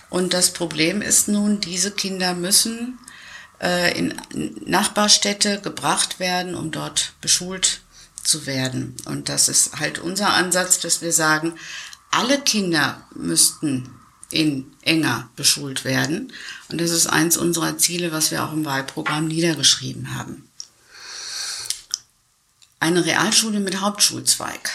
Und 0.09 0.33
das 0.33 0.51
Problem 0.51 1.03
ist 1.03 1.27
nun, 1.27 1.61
diese 1.61 1.91
Kinder 1.91 2.33
müssen 2.33 2.97
äh, 3.61 3.95
in 3.95 4.15
Nachbarstädte 4.65 5.61
gebracht 5.61 6.19
werden, 6.19 6.55
um 6.55 6.71
dort 6.71 7.13
beschult 7.21 7.81
zu 8.23 8.47
werden. 8.47 8.95
Und 9.05 9.29
das 9.29 9.47
ist 9.47 9.79
halt 9.79 9.99
unser 9.99 10.33
Ansatz, 10.33 10.79
dass 10.79 11.03
wir 11.03 11.13
sagen, 11.13 11.53
alle 12.13 12.41
Kinder 12.41 13.01
müssten 13.15 13.89
in 14.29 14.71
enger 14.81 15.29
beschult 15.35 15.83
werden. 15.85 16.31
Und 16.69 16.81
das 16.81 16.89
ist 16.89 17.07
eins 17.07 17.37
unserer 17.37 17.77
Ziele, 17.77 18.11
was 18.11 18.31
wir 18.31 18.43
auch 18.43 18.53
im 18.53 18.65
Wahlprogramm 18.65 19.27
niedergeschrieben 19.27 20.15
haben. 20.15 20.49
Eine 22.79 23.05
Realschule 23.05 23.59
mit 23.59 23.79
Hauptschulzweig. 23.79 24.69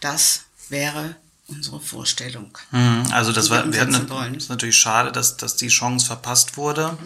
Das 0.00 0.42
wäre 0.68 1.16
unsere 1.48 1.80
Vorstellung. 1.80 2.56
Mhm, 2.70 3.04
Also 3.12 3.32
das 3.32 3.50
war, 3.50 3.72
wir 3.72 3.80
hatten, 3.80 4.08
wollen. 4.10 4.34
ist 4.34 4.48
natürlich 4.50 4.76
schade, 4.76 5.12
dass, 5.12 5.36
dass 5.36 5.56
die 5.56 5.68
Chance 5.68 6.06
verpasst 6.06 6.56
wurde, 6.56 6.96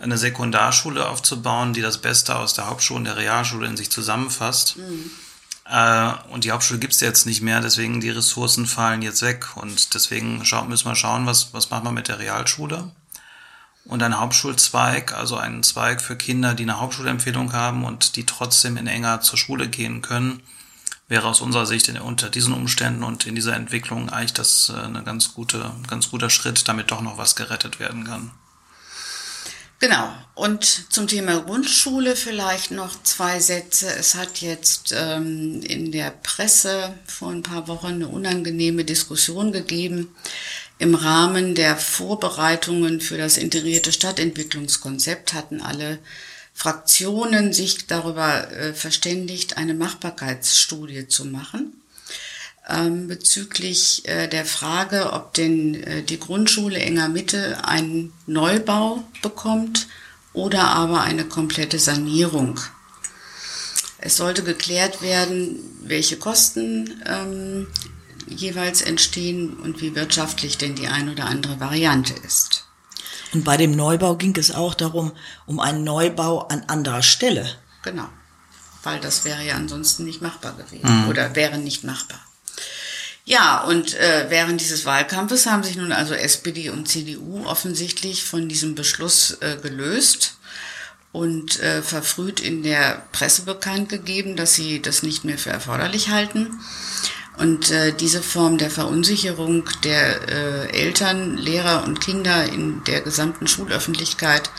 eine 0.00 0.18
Sekundarschule 0.18 1.08
aufzubauen, 1.08 1.72
die 1.72 1.80
das 1.80 1.98
Beste 1.98 2.36
aus 2.36 2.54
der 2.54 2.66
Hauptschule 2.66 2.98
und 2.98 3.04
der 3.04 3.16
Realschule 3.16 3.66
in 3.66 3.76
sich 3.76 3.90
zusammenfasst. 3.90 4.76
Äh, 5.66 6.12
und 6.30 6.44
die 6.44 6.52
Hauptschule 6.52 6.80
gibt's 6.80 7.00
jetzt 7.00 7.26
nicht 7.26 7.42
mehr, 7.42 7.60
deswegen 7.60 8.00
die 8.00 8.10
Ressourcen 8.10 8.66
fallen 8.66 9.02
jetzt 9.02 9.22
weg. 9.22 9.56
Und 9.56 9.94
deswegen 9.94 10.38
müssen 10.38 10.88
wir 10.88 10.94
schauen, 10.94 11.26
was, 11.26 11.52
was 11.52 11.70
machen 11.70 11.84
wir 11.84 11.92
mit 11.92 12.08
der 12.08 12.18
Realschule. 12.18 12.90
Und 13.84 14.02
ein 14.02 14.18
Hauptschulzweig, 14.18 15.12
also 15.12 15.36
einen 15.36 15.62
Zweig 15.62 16.00
für 16.00 16.16
Kinder, 16.16 16.54
die 16.54 16.62
eine 16.62 16.80
Hauptschulempfehlung 16.80 17.52
haben 17.52 17.84
und 17.84 18.16
die 18.16 18.24
trotzdem 18.24 18.78
in 18.78 18.86
enger 18.86 19.20
zur 19.20 19.38
Schule 19.38 19.68
gehen 19.68 20.00
können, 20.00 20.42
wäre 21.06 21.28
aus 21.28 21.42
unserer 21.42 21.66
Sicht 21.66 21.88
in, 21.88 21.98
unter 21.98 22.30
diesen 22.30 22.54
Umständen 22.54 23.04
und 23.04 23.26
in 23.26 23.34
dieser 23.34 23.54
Entwicklung 23.54 24.08
eigentlich 24.08 24.32
das 24.32 24.72
äh, 24.74 24.80
eine 24.80 25.02
ganz 25.02 25.34
gute, 25.34 25.70
ganz 25.86 26.10
guter 26.10 26.30
Schritt, 26.30 26.66
damit 26.66 26.90
doch 26.90 27.02
noch 27.02 27.18
was 27.18 27.36
gerettet 27.36 27.78
werden 27.78 28.04
kann. 28.04 28.30
Genau. 29.84 30.10
Und 30.34 30.64
zum 30.90 31.08
Thema 31.08 31.40
Grundschule 31.40 32.16
vielleicht 32.16 32.70
noch 32.70 33.02
zwei 33.02 33.38
Sätze. 33.38 33.86
Es 33.86 34.14
hat 34.14 34.40
jetzt 34.40 34.94
ähm, 34.96 35.60
in 35.60 35.92
der 35.92 36.10
Presse 36.10 36.94
vor 37.06 37.28
ein 37.28 37.42
paar 37.42 37.68
Wochen 37.68 37.88
eine 37.88 38.08
unangenehme 38.08 38.86
Diskussion 38.86 39.52
gegeben 39.52 40.08
im 40.78 40.94
Rahmen 40.94 41.54
der 41.54 41.76
Vorbereitungen 41.76 43.02
für 43.02 43.18
das 43.18 43.36
integrierte 43.36 43.92
Stadtentwicklungskonzept 43.92 45.34
hatten 45.34 45.60
alle 45.60 45.98
Fraktionen 46.54 47.52
sich 47.52 47.86
darüber 47.86 48.50
äh, 48.52 48.72
verständigt, 48.72 49.58
eine 49.58 49.74
Machbarkeitsstudie 49.74 51.08
zu 51.08 51.26
machen 51.26 51.74
ähm, 52.68 53.08
bezüglich 53.08 54.06
äh, 54.08 54.28
der 54.28 54.44
Frage, 54.44 55.12
ob 55.12 55.34
denn 55.34 55.74
äh, 55.82 56.02
die 56.02 56.18
Grundschule 56.18 56.78
Enger 56.78 57.08
Mitte 57.08 57.64
einen 57.64 58.12
Neubau 58.26 59.04
bekommt 59.22 59.86
oder 60.32 60.68
aber 60.68 61.02
eine 61.02 61.24
komplette 61.24 61.78
Sanierung. 61.78 62.60
Es 63.98 64.16
sollte 64.16 64.42
geklärt 64.42 65.02
werden, 65.02 65.58
welche 65.82 66.16
Kosten 66.16 67.02
ähm, 67.06 67.66
jeweils 68.26 68.82
entstehen 68.82 69.54
und 69.54 69.80
wie 69.80 69.94
wirtschaftlich 69.94 70.58
denn 70.58 70.74
die 70.74 70.88
ein 70.88 71.08
oder 71.08 71.26
andere 71.26 71.60
Variante 71.60 72.14
ist. 72.26 72.64
Und 73.32 73.44
bei 73.44 73.56
dem 73.56 73.72
Neubau 73.72 74.16
ging 74.16 74.36
es 74.36 74.52
auch 74.52 74.74
darum, 74.74 75.12
um 75.46 75.60
einen 75.60 75.84
Neubau 75.84 76.46
an 76.48 76.64
anderer 76.68 77.02
Stelle. 77.02 77.48
Genau. 77.82 78.08
Weil 78.82 79.00
das 79.00 79.24
wäre 79.24 79.44
ja 79.44 79.56
ansonsten 79.56 80.04
nicht 80.04 80.22
machbar 80.22 80.54
gewesen 80.54 81.08
oder 81.08 81.34
wäre 81.34 81.58
nicht 81.58 81.84
machbar. 81.84 82.20
Ja, 83.26 83.62
und 83.62 83.94
äh, 83.94 84.26
während 84.28 84.60
dieses 84.60 84.84
Wahlkampfes 84.84 85.46
haben 85.46 85.62
sich 85.62 85.76
nun 85.76 85.92
also 85.92 86.12
SPD 86.12 86.68
und 86.68 86.86
CDU 86.86 87.46
offensichtlich 87.46 88.22
von 88.24 88.48
diesem 88.48 88.74
Beschluss 88.74 89.38
äh, 89.40 89.56
gelöst 89.62 90.36
und 91.12 91.58
äh, 91.60 91.80
verfrüht 91.80 92.40
in 92.40 92.62
der 92.62 93.02
Presse 93.12 93.42
bekannt 93.42 93.88
gegeben, 93.88 94.36
dass 94.36 94.54
sie 94.54 94.82
das 94.82 95.02
nicht 95.02 95.24
mehr 95.24 95.38
für 95.38 95.50
erforderlich 95.50 96.10
halten. 96.10 96.60
Und 97.38 97.70
äh, 97.70 97.92
diese 97.92 98.22
Form 98.22 98.58
der 98.58 98.70
Verunsicherung 98.70 99.68
der 99.82 100.28
äh, 100.28 100.78
Eltern, 100.78 101.36
Lehrer 101.38 101.84
und 101.84 102.00
Kinder 102.00 102.44
in 102.44 102.84
der 102.84 103.00
gesamten 103.00 103.46
Schulöffentlichkeit 103.48 104.50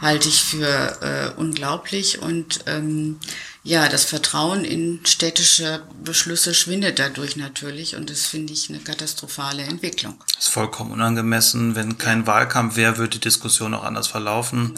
halte 0.00 0.28
ich 0.28 0.42
für 0.42 0.98
äh, 1.02 1.38
unglaublich. 1.38 2.20
Und 2.20 2.60
ähm, 2.66 3.18
ja, 3.62 3.88
das 3.88 4.04
Vertrauen 4.04 4.64
in 4.64 5.00
städtische 5.04 5.82
Beschlüsse 6.02 6.54
schwindet 6.54 6.98
dadurch 6.98 7.36
natürlich. 7.36 7.96
Und 7.96 8.10
das 8.10 8.26
finde 8.26 8.52
ich 8.52 8.70
eine 8.70 8.78
katastrophale 8.78 9.62
Entwicklung. 9.62 10.18
Das 10.34 10.46
ist 10.46 10.52
vollkommen 10.52 10.92
unangemessen. 10.92 11.74
Wenn 11.74 11.98
kein 11.98 12.26
Wahlkampf 12.26 12.76
wäre, 12.76 12.96
würde 12.96 13.10
die 13.10 13.20
Diskussion 13.20 13.74
auch 13.74 13.84
anders 13.84 14.08
verlaufen. 14.08 14.74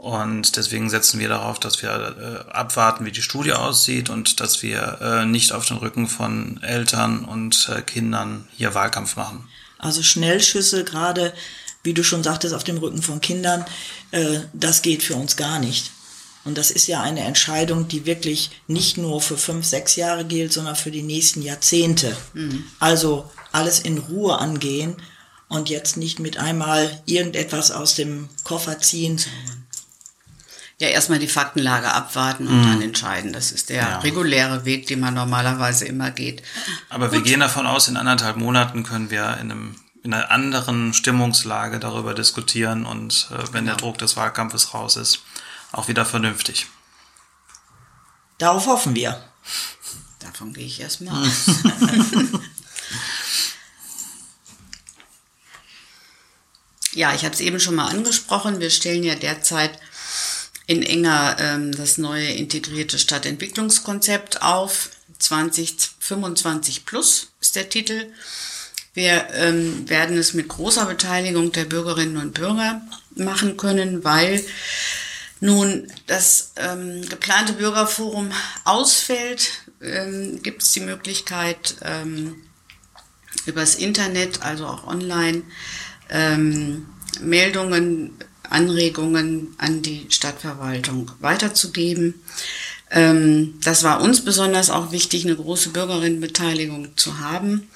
Und 0.00 0.56
deswegen 0.56 0.88
setzen 0.88 1.20
wir 1.20 1.28
darauf, 1.28 1.60
dass 1.60 1.82
wir 1.82 1.90
äh, 2.48 2.50
abwarten, 2.52 3.04
wie 3.04 3.12
die 3.12 3.20
Studie 3.20 3.52
aussieht 3.52 4.08
und 4.08 4.40
dass 4.40 4.62
wir 4.62 4.98
äh, 5.02 5.26
nicht 5.26 5.52
auf 5.52 5.66
den 5.66 5.76
Rücken 5.76 6.08
von 6.08 6.58
Eltern 6.62 7.26
und 7.26 7.68
äh, 7.68 7.82
Kindern 7.82 8.48
hier 8.56 8.74
Wahlkampf 8.74 9.16
machen. 9.16 9.46
Also 9.76 10.02
Schnellschüsse, 10.02 10.84
gerade 10.84 11.34
wie 11.82 11.94
du 11.94 12.02
schon 12.04 12.22
sagtest, 12.22 12.54
auf 12.54 12.64
dem 12.64 12.78
Rücken 12.78 13.02
von 13.02 13.20
Kindern, 13.20 13.64
äh, 14.10 14.40
das 14.52 14.82
geht 14.82 15.02
für 15.02 15.14
uns 15.14 15.36
gar 15.36 15.58
nicht. 15.58 15.90
Und 16.44 16.56
das 16.56 16.70
ist 16.70 16.86
ja 16.86 17.02
eine 17.02 17.20
Entscheidung, 17.20 17.86
die 17.88 18.06
wirklich 18.06 18.50
nicht 18.66 18.96
nur 18.96 19.20
für 19.20 19.36
fünf, 19.36 19.66
sechs 19.66 19.96
Jahre 19.96 20.24
gilt, 20.24 20.52
sondern 20.54 20.74
für 20.74 20.90
die 20.90 21.02
nächsten 21.02 21.42
Jahrzehnte. 21.42 22.16
Also 22.78 23.30
alles 23.52 23.78
in 23.80 23.98
Ruhe 23.98 24.38
angehen 24.38 24.96
und 25.48 25.68
jetzt 25.68 25.98
nicht 25.98 26.18
mit 26.18 26.38
einmal 26.38 27.02
irgendetwas 27.04 27.70
aus 27.70 27.94
dem 27.94 28.30
Koffer 28.42 28.78
ziehen. 28.78 29.20
Ja, 30.78 30.88
erstmal 30.88 31.18
die 31.18 31.28
Faktenlage 31.28 31.92
abwarten 31.92 32.48
und 32.48 32.62
dann 32.62 32.80
entscheiden. 32.80 33.34
Das 33.34 33.52
ist 33.52 33.68
der 33.68 33.76
Ja. 33.82 33.98
reguläre 33.98 34.64
Weg, 34.64 34.86
den 34.86 35.00
man 35.00 35.12
normalerweise 35.12 35.84
immer 35.84 36.10
geht. 36.10 36.42
Aber 36.88 37.12
wir 37.12 37.20
gehen 37.20 37.40
davon 37.40 37.66
aus, 37.66 37.88
in 37.88 37.98
anderthalb 37.98 38.38
Monaten 38.38 38.82
können 38.82 39.10
wir 39.10 39.36
in, 39.42 39.50
einem, 39.50 39.76
in 40.02 40.14
einer 40.14 40.30
anderen 40.30 40.94
Stimmungslage 40.94 41.78
darüber 41.78 42.14
diskutieren 42.14 42.86
und 42.86 43.28
äh, 43.30 43.52
wenn 43.52 43.66
der 43.66 43.76
Druck 43.76 43.98
des 43.98 44.16
Wahlkampfes 44.16 44.72
raus 44.74 44.96
ist, 44.96 45.20
auch 45.72 45.88
wieder 45.88 46.06
vernünftig. 46.06 46.66
Darauf 48.38 48.66
hoffen 48.66 48.94
wir. 48.94 49.22
Davon 50.20 50.52
gehe 50.54 50.64
ich 50.64 50.80
erstmal 50.80 51.26
aus. 51.26 51.46
ja, 56.92 57.14
ich 57.14 57.24
habe 57.24 57.34
es 57.34 57.40
eben 57.40 57.60
schon 57.60 57.74
mal 57.74 57.88
angesprochen. 57.88 58.60
Wir 58.60 58.70
stellen 58.70 59.02
ja 59.04 59.14
derzeit 59.14 59.78
in 60.66 60.82
Enger 60.82 61.36
ähm, 61.38 61.72
das 61.72 61.98
neue 61.98 62.30
integrierte 62.30 62.98
Stadtentwicklungskonzept 62.98 64.40
auf. 64.42 64.90
2025 65.18 66.86
plus 66.86 67.32
ist 67.40 67.56
der 67.56 67.68
Titel. 67.68 68.10
Wir 68.92 69.28
ähm, 69.34 69.88
werden 69.88 70.18
es 70.18 70.34
mit 70.34 70.48
großer 70.48 70.86
Beteiligung 70.86 71.52
der 71.52 71.64
Bürgerinnen 71.64 72.16
und 72.16 72.34
Bürger 72.34 72.82
machen 73.14 73.56
können, 73.56 74.02
weil 74.02 74.44
nun 75.40 75.86
das 76.06 76.52
ähm, 76.56 77.08
geplante 77.08 77.52
Bürgerforum 77.54 78.30
ausfällt, 78.64 79.50
ähm, 79.80 80.42
gibt 80.42 80.62
es 80.62 80.72
die 80.72 80.80
Möglichkeit, 80.80 81.76
ähm, 81.82 82.36
übers 83.46 83.76
Internet, 83.76 84.42
also 84.42 84.66
auch 84.66 84.86
online, 84.86 85.42
ähm, 86.10 86.86
Meldungen, 87.20 88.18
Anregungen 88.42 89.54
an 89.58 89.82
die 89.82 90.06
Stadtverwaltung 90.10 91.12
weiterzugeben. 91.20 92.20
Ähm, 92.90 93.54
das 93.62 93.84
war 93.84 94.00
uns 94.00 94.24
besonders 94.24 94.68
auch 94.68 94.90
wichtig, 94.90 95.24
eine 95.24 95.36
große 95.36 95.70
Bürgerinnenbeteiligung 95.70 96.96
zu 96.96 97.20
haben, 97.20 97.68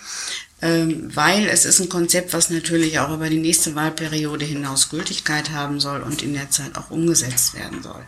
weil 0.67 1.47
es 1.49 1.67
ist 1.67 1.81
ein 1.81 1.91
Konzept, 1.91 2.33
was 2.33 2.49
natürlich 2.49 2.99
auch 2.99 3.13
über 3.13 3.29
die 3.29 3.39
nächste 3.39 3.75
Wahlperiode 3.75 4.47
hinaus 4.47 4.89
Gültigkeit 4.89 5.51
haben 5.51 5.79
soll 5.79 6.01
und 6.01 6.23
in 6.23 6.33
der 6.33 6.51
Zeit 6.51 6.75
auch 6.77 6.91
umgesetzt 6.91 7.53
werden 7.53 7.83
soll. 7.83 8.03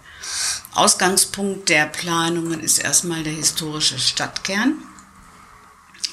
Ausgangspunkt 0.72 1.68
der 1.68 1.84
Planungen 1.84 2.60
ist 2.60 2.78
erstmal 2.78 3.22
der 3.22 3.34
historische 3.34 3.98
Stadtkern. 3.98 4.74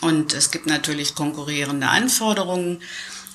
Und 0.02 0.34
es 0.34 0.52
gibt 0.52 0.68
natürlich 0.68 1.16
konkurrierende 1.16 1.88
Anforderungen. 1.88 2.82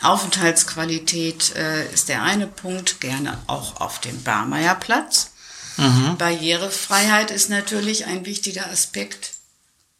Aufenthaltsqualität 0.02 1.56
äh, 1.56 1.90
ist 1.90 2.10
der 2.10 2.22
eine 2.22 2.46
Punkt, 2.46 3.00
gerne 3.00 3.38
auch 3.46 3.80
auf 3.80 4.00
dem 4.00 4.22
Barmeierplatz. 4.22 5.30
Mhm. 5.78 6.18
Barrierefreiheit 6.18 7.30
ist 7.30 7.48
natürlich 7.48 8.04
ein 8.04 8.26
wichtiger 8.26 8.68
Aspekt. 8.70 9.37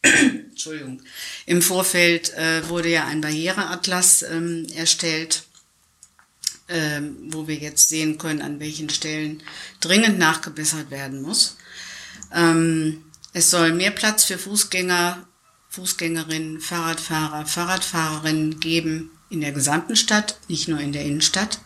Entschuldigung. 0.49 1.01
Im 1.45 1.61
Vorfeld 1.61 2.33
äh, 2.33 2.67
wurde 2.69 2.89
ja 2.89 3.05
ein 3.05 3.21
Barriereatlas 3.21 4.23
ähm, 4.23 4.67
erstellt, 4.75 5.43
ähm, 6.69 7.17
wo 7.31 7.47
wir 7.47 7.55
jetzt 7.55 7.89
sehen 7.89 8.17
können, 8.17 8.41
an 8.41 8.59
welchen 8.59 8.89
Stellen 8.89 9.43
dringend 9.81 10.19
nachgebessert 10.19 10.91
werden 10.91 11.21
muss. 11.21 11.57
Ähm, 12.33 13.03
es 13.33 13.49
soll 13.49 13.73
mehr 13.73 13.91
Platz 13.91 14.23
für 14.23 14.37
Fußgänger, 14.37 15.27
Fußgängerinnen, 15.69 16.59
Fahrradfahrer, 16.61 17.45
Fahrradfahrerinnen 17.45 18.59
geben 18.59 19.11
in 19.29 19.41
der 19.41 19.51
gesamten 19.51 19.95
Stadt, 19.95 20.37
nicht 20.47 20.67
nur 20.67 20.79
in 20.79 20.93
der 20.93 21.03
Innenstadt. 21.03 21.59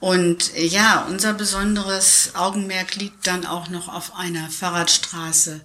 Und 0.00 0.54
äh, 0.56 0.64
ja, 0.64 1.06
unser 1.08 1.34
besonderes 1.34 2.30
Augenmerk 2.34 2.96
liegt 2.96 3.26
dann 3.26 3.46
auch 3.46 3.68
noch 3.68 3.88
auf 3.88 4.14
einer 4.16 4.50
Fahrradstraße, 4.50 5.60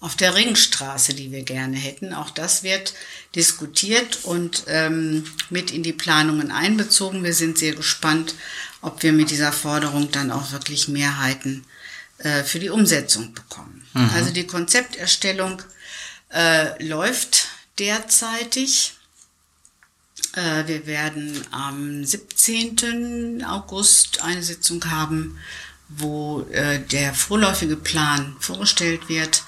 auf 0.00 0.14
der 0.14 0.34
Ringstraße, 0.34 1.14
die 1.14 1.32
wir 1.32 1.42
gerne 1.42 1.76
hätten. 1.76 2.12
Auch 2.12 2.30
das 2.30 2.62
wird 2.62 2.94
diskutiert 3.34 4.24
und 4.24 4.64
ähm, 4.66 5.24
mit 5.48 5.70
in 5.70 5.82
die 5.82 5.92
Planungen 5.92 6.50
einbezogen. 6.50 7.24
Wir 7.24 7.34
sind 7.34 7.58
sehr 7.58 7.74
gespannt, 7.74 8.34
ob 8.82 9.02
wir 9.02 9.12
mit 9.12 9.30
dieser 9.30 9.52
Forderung 9.52 10.10
dann 10.10 10.30
auch 10.30 10.52
wirklich 10.52 10.88
Mehrheiten 10.88 11.64
äh, 12.18 12.44
für 12.44 12.58
die 12.58 12.68
Umsetzung 12.68 13.32
bekommen. 13.32 13.86
Mhm. 13.94 14.10
Also 14.14 14.30
die 14.30 14.46
Konzepterstellung 14.46 15.62
äh, 16.28 16.82
läuft 16.84 17.48
derzeitig. 17.78 18.94
Äh, 20.34 20.66
wir 20.66 20.86
werden 20.86 21.42
am 21.50 22.04
17. 22.04 23.44
August 23.44 24.22
eine 24.22 24.42
Sitzung 24.42 24.84
haben, 24.90 25.38
wo 25.88 26.42
äh, 26.50 26.80
der 26.80 27.14
vorläufige 27.14 27.76
Plan 27.76 28.36
vorgestellt 28.40 29.08
wird, 29.08 29.44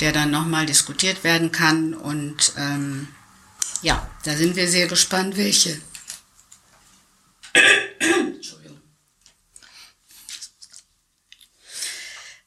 der 0.00 0.12
dann 0.12 0.30
nochmal 0.30 0.66
diskutiert 0.66 1.24
werden 1.24 1.52
kann. 1.52 1.94
Und 1.94 2.52
ähm, 2.56 3.08
ja, 3.82 4.08
da 4.24 4.36
sind 4.36 4.56
wir 4.56 4.68
sehr 4.68 4.86
gespannt, 4.86 5.36
welche. 5.36 5.80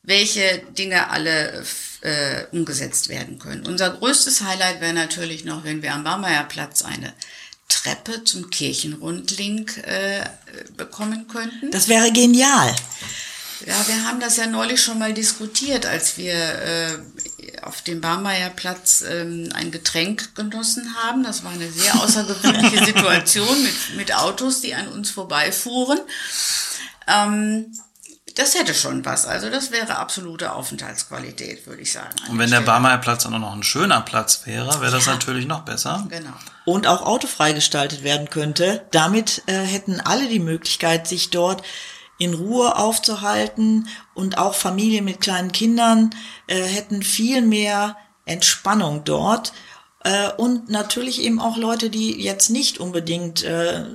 welche 0.09 0.63
Dinge 0.75 1.12
alle 1.12 1.63
äh, 2.01 2.45
umgesetzt 2.51 3.09
werden 3.09 3.38
können. 3.38 3.65
Unser 3.67 3.91
größtes 3.91 4.41
Highlight 4.41 4.81
wäre 4.81 4.93
natürlich 4.93 5.45
noch, 5.45 5.63
wenn 5.63 5.83
wir 5.83 5.93
am 5.93 6.03
Barmeierplatz 6.03 6.81
eine 6.83 7.13
Treppe 7.67 8.23
zum 8.23 8.49
Kirchenrundling 8.49 9.67
äh, 9.83 10.27
bekommen 10.75 11.27
könnten. 11.27 11.69
Das 11.69 11.88
wäre 11.88 12.12
genial. 12.12 12.75
Ja, 13.65 13.88
wir 13.88 14.03
haben 14.05 14.19
das 14.19 14.38
ja 14.38 14.47
neulich 14.47 14.81
schon 14.81 14.97
mal 14.97 15.13
diskutiert, 15.13 15.85
als 15.85 16.17
wir 16.17 16.33
äh, 16.33 16.97
auf 17.63 17.81
dem 17.81 18.01
Barmeierplatz 18.01 19.03
ähm, 19.07 19.49
ein 19.53 19.71
Getränk 19.71 20.35
genossen 20.35 20.95
haben. 21.01 21.23
Das 21.23 21.43
war 21.43 21.51
eine 21.51 21.71
sehr 21.71 21.95
außergewöhnliche 21.95 22.85
Situation 22.85 23.63
mit, 23.63 23.95
mit 23.95 24.15
Autos, 24.15 24.61
die 24.61 24.75
an 24.75 24.87
uns 24.87 25.11
vorbeifuhren. 25.11 25.99
Ähm, 27.07 27.73
das 28.35 28.55
hätte 28.55 28.73
schon 28.73 29.03
was. 29.03 29.25
Also 29.25 29.49
das 29.49 29.71
wäre 29.71 29.97
absolute 29.97 30.53
Aufenthaltsqualität, 30.53 31.67
würde 31.67 31.81
ich 31.81 31.91
sagen. 31.91 32.15
Und 32.29 32.39
wenn 32.39 32.49
der 32.49 32.61
Barmeierplatz 32.61 33.23
dann 33.23 33.33
auch 33.35 33.39
noch 33.39 33.53
ein 33.53 33.63
schöner 33.63 34.01
Platz 34.01 34.43
wäre, 34.45 34.79
wäre 34.81 34.91
das 34.91 35.07
ja. 35.07 35.13
natürlich 35.13 35.45
noch 35.45 35.61
besser. 35.61 36.05
Genau. 36.09 36.33
Und 36.63 36.87
auch 36.87 37.01
autofrei 37.01 37.51
gestaltet 37.51 38.03
werden 38.03 38.29
könnte. 38.29 38.85
Damit 38.91 39.43
äh, 39.47 39.53
hätten 39.53 39.99
alle 39.99 40.27
die 40.27 40.39
Möglichkeit, 40.39 41.07
sich 41.07 41.31
dort 41.31 41.63
in 42.19 42.36
Ruhe 42.36 42.75
aufzuhalten 42.75 43.88
und 44.13 44.38
auch 44.38 44.53
Familien 44.53 45.05
mit 45.05 45.21
kleinen 45.21 45.51
Kindern 45.51 46.12
äh, 46.47 46.62
hätten 46.62 47.01
viel 47.01 47.41
mehr 47.41 47.97
Entspannung 48.25 49.03
dort. 49.05 49.53
Äh, 50.03 50.29
und 50.38 50.69
natürlich 50.69 51.21
eben 51.21 51.39
auch 51.39 51.58
Leute, 51.58 51.89
die 51.89 52.21
jetzt 52.21 52.49
nicht 52.49 52.77
unbedingt 52.77 53.43
äh, 53.43 53.86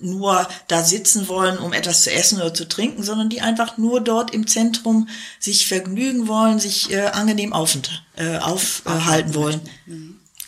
nur 0.00 0.46
da 0.68 0.82
sitzen 0.82 1.28
wollen, 1.28 1.58
um 1.58 1.72
etwas 1.72 2.02
zu 2.02 2.12
essen 2.12 2.40
oder 2.40 2.52
zu 2.52 2.68
trinken, 2.68 3.02
sondern 3.02 3.28
die 3.28 3.40
einfach 3.40 3.78
nur 3.78 4.00
dort 4.00 4.34
im 4.34 4.46
Zentrum 4.46 5.08
sich 5.38 5.66
vergnügen 5.66 6.26
wollen, 6.26 6.58
sich 6.58 6.90
äh, 6.90 7.06
angenehm 7.06 7.52
äh, 8.16 8.38
aufhalten 8.38 9.34
wollen. 9.34 9.60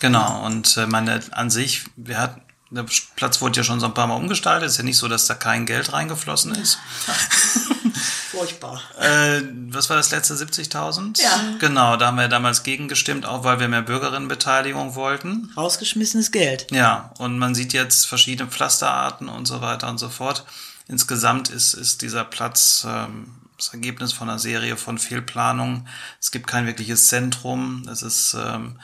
Genau, 0.01 0.45
und 0.45 0.77
äh, 0.77 0.87
meine 0.87 1.21
an 1.31 1.51
sich, 1.51 1.85
wir 1.97 2.19
hatten 2.19 2.43
der 2.71 2.85
Platz 3.15 3.41
wurde 3.41 3.59
ja 3.59 3.65
schon 3.65 3.79
so 3.79 3.87
ein 3.87 3.95
paar 3.95 4.07
Mal 4.09 4.17
umgestaltet. 4.17 4.69
Ist 4.69 4.79
ja 4.79 4.83
nicht 4.83 4.99
so, 4.99 5.07
dass 5.09 5.27
da 5.27 5.35
kein 5.35 5.67
Geld 5.67 5.93
reingeflossen 5.93 6.55
ist. 6.55 6.79
Furchtbar. 8.31 8.83
äh, 9.01 9.43
was 9.71 9.89
war 9.89 9.97
das 9.97 10.11
letzte? 10.11 10.35
70.000? 10.35 11.23
Ja. 11.23 11.55
Genau, 11.59 11.97
da 11.97 12.09
haben 12.09 12.19
wir 12.19 12.29
damals 12.29 12.65
gegengestimmt, 12.65 13.25
auch 13.25 13.45
weil 13.45 13.61
wir 13.61 13.69
mehr 13.69 13.83
Bürgerinnenbeteiligung 13.83 14.95
wollten. 14.95 15.53
Rausgeschmissenes 15.57 16.33
Geld. 16.33 16.67
Ja, 16.71 17.13
und 17.19 17.39
man 17.39 17.55
sieht 17.55 17.73
jetzt 17.73 18.07
verschiedene 18.07 18.51
Pflasterarten 18.51 19.29
und 19.29 19.47
so 19.47 19.61
weiter 19.61 19.89
und 19.89 19.99
so 19.99 20.09
fort. 20.09 20.45
Insgesamt 20.89 21.49
ist, 21.49 21.75
ist 21.75 22.03
dieser 22.03 22.25
Platz 22.25 22.85
ähm, 22.87 23.33
das 23.57 23.69
Ergebnis 23.69 24.13
von 24.13 24.29
einer 24.29 24.39
Serie 24.39 24.77
von 24.77 24.99
Fehlplanungen. 24.99 25.89
Es 26.21 26.31
gibt 26.31 26.47
kein 26.47 26.67
wirkliches 26.67 27.07
Zentrum. 27.07 27.89
Es 27.91 28.03
ist 28.03 28.35
ähm, 28.35 28.79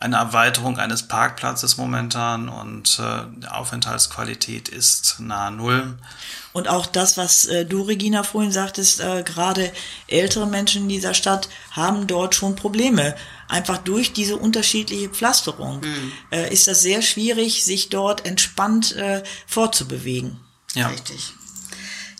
eine 0.00 0.16
Erweiterung 0.16 0.78
eines 0.78 1.02
Parkplatzes 1.02 1.76
momentan 1.76 2.48
und 2.48 2.98
äh, 2.98 3.26
die 3.36 3.46
Aufenthaltsqualität 3.46 4.70
ist 4.70 5.20
nahe 5.20 5.52
Null. 5.52 5.98
Und 6.54 6.68
auch 6.68 6.86
das, 6.86 7.18
was 7.18 7.44
äh, 7.46 7.66
du, 7.66 7.82
Regina, 7.82 8.22
vorhin 8.22 8.50
sagtest, 8.50 9.00
äh, 9.00 9.22
gerade 9.22 9.70
ältere 10.08 10.46
Menschen 10.46 10.82
in 10.82 10.88
dieser 10.88 11.12
Stadt 11.12 11.50
haben 11.72 12.06
dort 12.06 12.34
schon 12.34 12.56
Probleme. 12.56 13.14
Einfach 13.46 13.76
durch 13.76 14.14
diese 14.14 14.36
unterschiedliche 14.36 15.10
Pflasterung 15.10 15.80
mhm. 15.82 16.12
äh, 16.30 16.50
ist 16.50 16.66
das 16.66 16.80
sehr 16.80 17.02
schwierig, 17.02 17.64
sich 17.64 17.90
dort 17.90 18.26
entspannt 18.26 18.96
äh, 18.96 19.22
fortzubewegen. 19.46 20.40
Ja. 20.74 20.88
Richtig. 20.88 21.34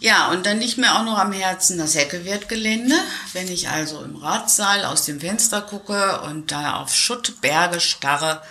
Ja, 0.01 0.31
und 0.31 0.47
dann 0.47 0.61
liegt 0.61 0.79
mir 0.79 0.95
auch 0.95 1.05
noch 1.05 1.19
am 1.19 1.33
Herzen 1.33 1.77
das 1.77 1.95
Heckewirt-Gelände. 1.95 2.95
Wenn 3.35 3.49
ich 3.49 3.69
also 3.69 4.03
im 4.03 4.17
Ratssaal 4.17 4.87
aus 4.87 5.05
dem 5.05 5.21
Fenster 5.21 5.61
gucke 5.61 6.23
und 6.23 6.51
da 6.51 6.77
auf 6.77 6.95
Schuttberge 6.95 7.81
starre, 7.81 8.43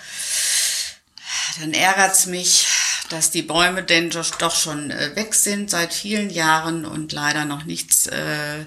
dann 1.60 1.74
ärgert's 1.74 2.28
mich, 2.28 2.68
dass 3.10 3.32
die 3.32 3.42
Bäume 3.42 3.82
denn 3.82 4.12
doch 4.12 4.56
schon 4.56 4.92
äh, 4.92 5.16
weg 5.16 5.34
sind 5.34 5.72
seit 5.72 5.92
vielen 5.92 6.30
Jahren 6.30 6.86
und 6.86 7.12
leider 7.12 7.46
noch 7.46 7.64
nichts 7.64 8.06
äh, 8.06 8.66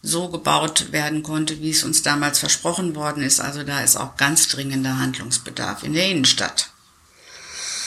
so 0.00 0.28
gebaut 0.28 0.92
werden 0.92 1.24
konnte, 1.24 1.60
wie 1.60 1.70
es 1.70 1.82
uns 1.82 2.02
damals 2.02 2.38
versprochen 2.38 2.94
worden 2.94 3.24
ist. 3.24 3.40
Also 3.40 3.64
da 3.64 3.80
ist 3.80 3.96
auch 3.96 4.16
ganz 4.16 4.46
dringender 4.46 4.98
Handlungsbedarf 4.98 5.82
in 5.82 5.94
der 5.94 6.06
Innenstadt. 6.06 6.70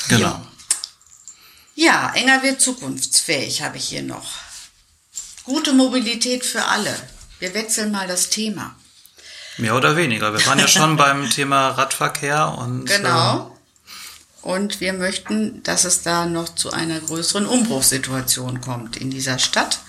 Genau. 0.10 0.28
Ja. 0.28 0.48
Ja, 1.76 2.12
enger 2.14 2.44
wird 2.44 2.62
zukunftsfähig 2.62 3.62
habe 3.62 3.78
ich 3.78 3.86
hier 3.86 4.04
noch. 4.04 4.32
Gute 5.44 5.74
Mobilität 5.74 6.46
für 6.46 6.64
alle. 6.66 6.96
Wir 7.40 7.54
wechseln 7.54 7.92
mal 7.92 8.08
das 8.08 8.30
Thema. 8.30 8.76
Mehr 9.58 9.76
oder 9.76 9.96
weniger. 9.98 10.34
Wir 10.34 10.46
waren 10.46 10.60
ja 10.60 10.68
schon 10.68 10.98
beim 10.98 11.30
Thema 11.30 11.70
Radverkehr 11.70 12.56
und. 12.58 12.86
Genau. 12.86 13.48
Äh, 13.50 13.54
und 14.44 14.82
wir 14.82 14.92
möchten, 14.92 15.64
dass 15.64 15.86
es 15.86 16.02
da 16.02 16.26
noch 16.26 16.54
zu 16.54 16.72
einer 16.72 17.00
größeren 17.00 17.46
Umbruchssituation 17.46 18.60
kommt 18.60 18.98
in 18.98 19.10
dieser 19.10 19.40
Stadt. 19.40 19.80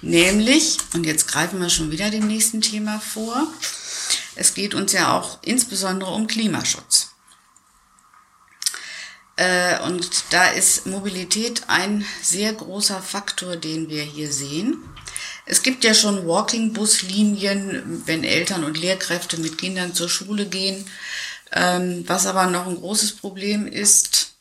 Nämlich, 0.00 0.78
und 0.92 1.06
jetzt 1.06 1.28
greifen 1.28 1.60
wir 1.60 1.70
schon 1.70 1.92
wieder 1.92 2.10
dem 2.10 2.26
nächsten 2.26 2.60
Thema 2.60 2.98
vor, 3.00 3.46
es 4.34 4.54
geht 4.54 4.74
uns 4.74 4.92
ja 4.92 5.16
auch 5.16 5.38
insbesondere 5.42 6.10
um 6.10 6.26
Klimaschutz. 6.26 7.01
Äh, 9.36 9.80
und 9.80 10.24
da 10.30 10.48
ist 10.48 10.86
Mobilität 10.86 11.62
ein 11.68 12.04
sehr 12.22 12.52
großer 12.52 13.00
Faktor, 13.00 13.56
den 13.56 13.88
wir 13.88 14.02
hier 14.02 14.30
sehen. 14.30 14.82
Es 15.46 15.62
gibt 15.62 15.84
ja 15.84 15.94
schon 15.94 16.26
Walking-Bus-Linien, 16.26 18.02
wenn 18.06 18.24
Eltern 18.24 18.64
und 18.64 18.78
Lehrkräfte 18.78 19.38
mit 19.38 19.58
Kindern 19.58 19.94
zur 19.94 20.08
Schule 20.08 20.46
gehen. 20.46 20.86
Ähm, 21.52 22.04
was 22.06 22.26
aber 22.26 22.46
noch 22.46 22.66
ein 22.66 22.76
großes 22.76 23.12
Problem 23.16 23.66
ist, 23.66 24.32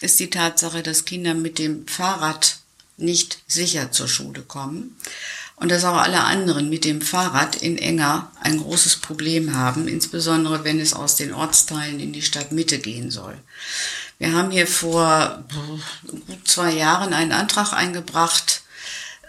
ist 0.00 0.20
die 0.20 0.30
Tatsache, 0.30 0.82
dass 0.82 1.04
Kinder 1.04 1.34
mit 1.34 1.58
dem 1.58 1.86
Fahrrad 1.86 2.58
nicht 2.96 3.38
sicher 3.46 3.92
zur 3.92 4.08
Schule 4.08 4.42
kommen. 4.42 4.96
und 5.56 5.70
dass 5.70 5.84
auch 5.84 5.96
alle 5.96 6.24
anderen 6.24 6.68
mit 6.68 6.84
dem 6.84 7.00
Fahrrad 7.00 7.54
in 7.54 7.78
Enger 7.78 8.32
ein 8.40 8.58
großes 8.58 8.96
Problem 8.96 9.54
haben, 9.54 9.86
insbesondere 9.86 10.64
wenn 10.64 10.80
es 10.80 10.94
aus 10.94 11.14
den 11.14 11.32
Ortsteilen 11.32 12.00
in 12.00 12.12
die 12.12 12.22
Stadtmitte 12.22 12.78
gehen 12.78 13.12
soll. 13.12 13.38
Wir 14.18 14.32
haben 14.32 14.50
hier 14.50 14.66
vor 14.66 15.44
gut 16.26 16.48
zwei 16.48 16.72
Jahren 16.72 17.12
einen 17.12 17.32
Antrag 17.32 17.72
eingebracht 17.72 18.62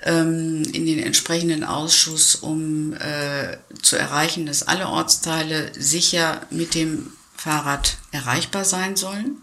ähm, 0.04 0.64
in 0.74 0.86
den 0.86 1.00
entsprechenden 1.00 1.64
Ausschuss, 1.64 2.36
um 2.36 2.94
äh, 2.94 3.58
zu 3.82 3.96
erreichen, 3.98 4.46
dass 4.46 4.64
alle 4.64 4.88
Ortsteile 4.88 5.72
sicher 5.78 6.42
mit 6.52 6.76
dem 6.76 7.12
Fahrrad 7.36 7.98
erreichbar 8.12 8.66
sein 8.66 8.96
sollen. 8.96 9.42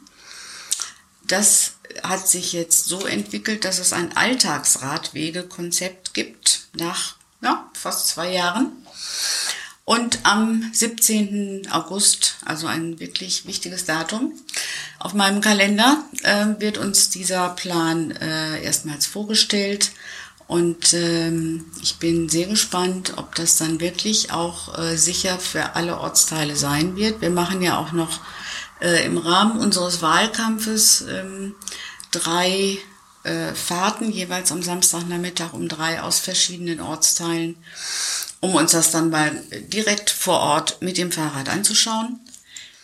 Das 1.26 1.72
hat 2.02 2.28
sich 2.28 2.52
jetzt 2.52 2.86
so 2.86 3.06
entwickelt, 3.06 3.64
dass 3.64 3.78
es 3.78 3.92
ein 3.92 4.16
Alltagsradwegekonzept 4.16 6.14
gibt 6.14 6.68
nach 6.74 7.16
ja, 7.42 7.68
fast 7.74 8.08
zwei 8.08 8.32
Jahren. 8.32 8.72
Und 9.84 10.20
am 10.22 10.70
17. 10.72 11.68
August, 11.70 12.36
also 12.44 12.68
ein 12.68 13.00
wirklich 13.00 13.46
wichtiges 13.46 13.84
Datum, 13.84 14.32
auf 15.02 15.14
meinem 15.14 15.40
Kalender 15.40 16.04
äh, 16.22 16.46
wird 16.60 16.78
uns 16.78 17.10
dieser 17.10 17.48
Plan 17.50 18.12
äh, 18.12 18.62
erstmals 18.62 19.04
vorgestellt. 19.06 19.90
Und 20.46 20.94
ähm, 20.94 21.64
ich 21.82 21.96
bin 21.96 22.28
sehr 22.28 22.46
gespannt, 22.46 23.14
ob 23.16 23.34
das 23.34 23.56
dann 23.56 23.80
wirklich 23.80 24.30
auch 24.30 24.78
äh, 24.78 24.96
sicher 24.96 25.40
für 25.40 25.74
alle 25.74 25.98
Ortsteile 25.98 26.54
sein 26.54 26.94
wird. 26.94 27.20
Wir 27.20 27.30
machen 27.30 27.62
ja 27.62 27.78
auch 27.78 27.90
noch 27.90 28.20
äh, 28.80 29.04
im 29.04 29.18
Rahmen 29.18 29.58
unseres 29.58 30.02
Wahlkampfes 30.02 31.04
ähm, 31.08 31.56
drei 32.12 32.78
äh, 33.24 33.54
Fahrten, 33.54 34.12
jeweils 34.12 34.52
am 34.52 34.62
Samstagnachmittag 34.62 35.52
um 35.52 35.68
drei 35.68 36.00
aus 36.00 36.20
verschiedenen 36.20 36.80
Ortsteilen, 36.80 37.56
um 38.38 38.54
uns 38.54 38.70
das 38.70 38.92
dann 38.92 39.10
mal 39.10 39.42
direkt 39.66 40.10
vor 40.10 40.38
Ort 40.38 40.80
mit 40.80 40.96
dem 40.96 41.10
Fahrrad 41.10 41.48
anzuschauen. 41.48 42.20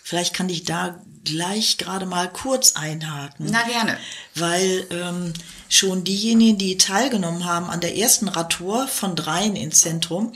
Vielleicht 0.02 0.35
kann 0.35 0.48
ich 0.48 0.64
da 0.64 1.00
gleich 1.24 1.78
gerade 1.78 2.07
mal 2.07 2.28
kurz 2.28 2.72
einhaken. 2.72 3.46
Na 3.50 3.62
gerne. 3.62 3.98
Weil 4.35 4.87
ähm, 4.90 5.33
schon 5.68 6.04
diejenigen, 6.04 6.59
die 6.59 6.78
teilgenommen 6.78 7.44
haben 7.44 7.70
an 7.70 7.81
der 7.81 7.96
ersten 7.96 8.28
Radtour 8.28 8.88
von 8.88 9.16
dreien 9.16 9.57
ins 9.57 9.81
Zentrum, 9.81 10.33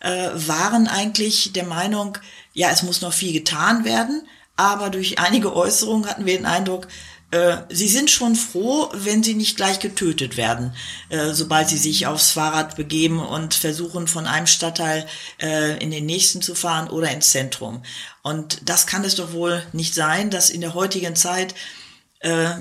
äh, 0.00 0.30
waren 0.34 0.88
eigentlich 0.88 1.52
der 1.52 1.64
Meinung, 1.64 2.18
ja, 2.52 2.70
es 2.70 2.82
muss 2.82 3.00
noch 3.00 3.12
viel 3.12 3.32
getan 3.32 3.84
werden. 3.84 4.26
Aber 4.56 4.90
durch 4.90 5.18
einige 5.18 5.54
Äußerungen 5.54 6.08
hatten 6.08 6.26
wir 6.26 6.36
den 6.36 6.46
Eindruck, 6.46 6.86
äh, 7.34 7.64
sie 7.68 7.88
sind 7.88 8.12
schon 8.12 8.36
froh, 8.36 8.88
wenn 8.94 9.24
sie 9.24 9.34
nicht 9.34 9.56
gleich 9.56 9.80
getötet 9.80 10.36
werden, 10.36 10.72
äh, 11.08 11.32
sobald 11.32 11.68
sie 11.68 11.76
sich 11.76 12.06
aufs 12.06 12.30
Fahrrad 12.30 12.76
begeben 12.76 13.18
und 13.18 13.54
versuchen, 13.54 14.06
von 14.06 14.28
einem 14.28 14.46
Stadtteil 14.46 15.04
äh, 15.42 15.76
in 15.82 15.90
den 15.90 16.06
nächsten 16.06 16.42
zu 16.42 16.54
fahren 16.54 16.88
oder 16.88 17.10
ins 17.10 17.30
Zentrum. 17.30 17.82
Und 18.22 18.60
das 18.68 18.86
kann 18.86 19.04
es 19.04 19.16
doch 19.16 19.32
wohl 19.32 19.60
nicht 19.72 19.94
sein, 19.94 20.30
dass 20.30 20.48
in 20.48 20.60
der 20.60 20.74
heutigen 20.74 21.16
Zeit 21.16 21.54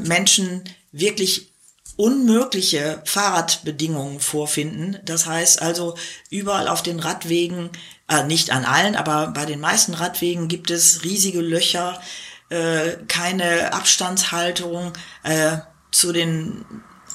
Menschen 0.01 0.61
wirklich 0.91 1.53
unmögliche 1.95 3.01
Fahrradbedingungen 3.05 4.19
vorfinden. 4.19 4.97
Das 5.05 5.25
heißt 5.25 5.61
also, 5.61 5.95
überall 6.29 6.67
auf 6.67 6.83
den 6.83 6.99
Radwegen, 6.99 7.69
äh, 8.09 8.23
nicht 8.23 8.51
an 8.51 8.65
allen, 8.65 8.97
aber 8.97 9.27
bei 9.27 9.45
den 9.45 9.61
meisten 9.61 9.93
Radwegen 9.93 10.49
gibt 10.49 10.69
es 10.69 11.05
riesige 11.05 11.39
Löcher, 11.39 12.01
äh, 12.49 12.97
keine 13.07 13.73
Abstandshaltung 13.73 14.93
äh, 15.23 15.57
zu 15.91 16.11
den 16.11 16.65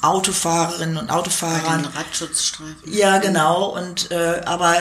Autofahrerinnen 0.01 0.97
und 0.97 1.09
Autofahrern. 1.09 1.83
Bei 1.83 1.89
den 1.89 1.97
Radschutzstreifen. 1.97 2.93
Ja, 2.93 3.17
genau. 3.17 3.75
Und 3.77 4.11
äh, 4.11 4.41
aber 4.45 4.75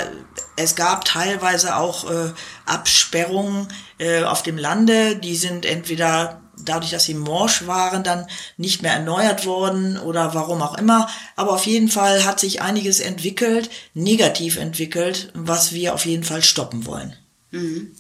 es 0.57 0.77
gab 0.77 1.05
teilweise 1.05 1.77
auch 1.77 2.09
äh, 2.09 2.33
Absperrungen 2.67 3.69
äh, 3.99 4.23
auf 4.23 4.43
dem 4.43 4.59
Lande. 4.59 5.17
Die 5.17 5.37
sind 5.37 5.67
entweder 5.67 6.41
dadurch, 6.65 6.91
dass 6.91 7.05
sie 7.05 7.15
morsch 7.15 7.67
waren, 7.67 8.05
dann 8.05 8.27
nicht 8.57 8.83
mehr 8.83 8.93
erneuert 8.93 9.47
worden 9.47 9.99
oder 9.99 10.35
warum 10.35 10.63
auch 10.63 10.77
immer. 10.77 11.09
Aber 11.37 11.53
auf 11.53 11.67
jeden 11.67 11.89
Fall 11.89 12.25
hat 12.25 12.41
sich 12.41 12.63
einiges 12.63 13.01
entwickelt, 13.01 13.71
negativ 13.95 14.57
entwickelt, 14.57 15.31
was 15.35 15.73
wir 15.73 15.95
auf 15.95 16.07
jeden 16.07 16.25
Fall 16.25 16.43
stoppen 16.43 16.87
wollen. 16.87 17.17
Mhm. 17.51 17.93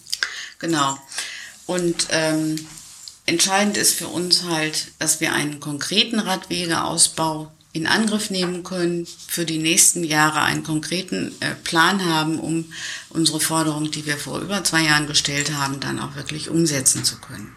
Genau. 0.58 0.98
Und 1.68 2.08
ähm, 2.10 2.66
entscheidend 3.26 3.76
ist 3.76 3.92
für 3.92 4.08
uns 4.08 4.44
halt, 4.44 4.92
dass 4.98 5.20
wir 5.20 5.34
einen 5.34 5.60
konkreten 5.60 6.18
Radwegeausbau 6.18 7.52
in 7.74 7.86
Angriff 7.86 8.30
nehmen 8.30 8.64
können, 8.64 9.06
für 9.26 9.44
die 9.44 9.58
nächsten 9.58 10.02
Jahre 10.02 10.40
einen 10.40 10.62
konkreten 10.62 11.34
äh, 11.40 11.54
Plan 11.54 12.06
haben, 12.06 12.40
um 12.40 12.72
unsere 13.10 13.38
Forderung, 13.38 13.90
die 13.90 14.06
wir 14.06 14.16
vor 14.16 14.40
über 14.40 14.64
zwei 14.64 14.84
Jahren 14.84 15.06
gestellt 15.06 15.52
haben, 15.52 15.78
dann 15.78 16.00
auch 16.00 16.16
wirklich 16.16 16.48
umsetzen 16.48 17.04
zu 17.04 17.18
können. 17.18 17.54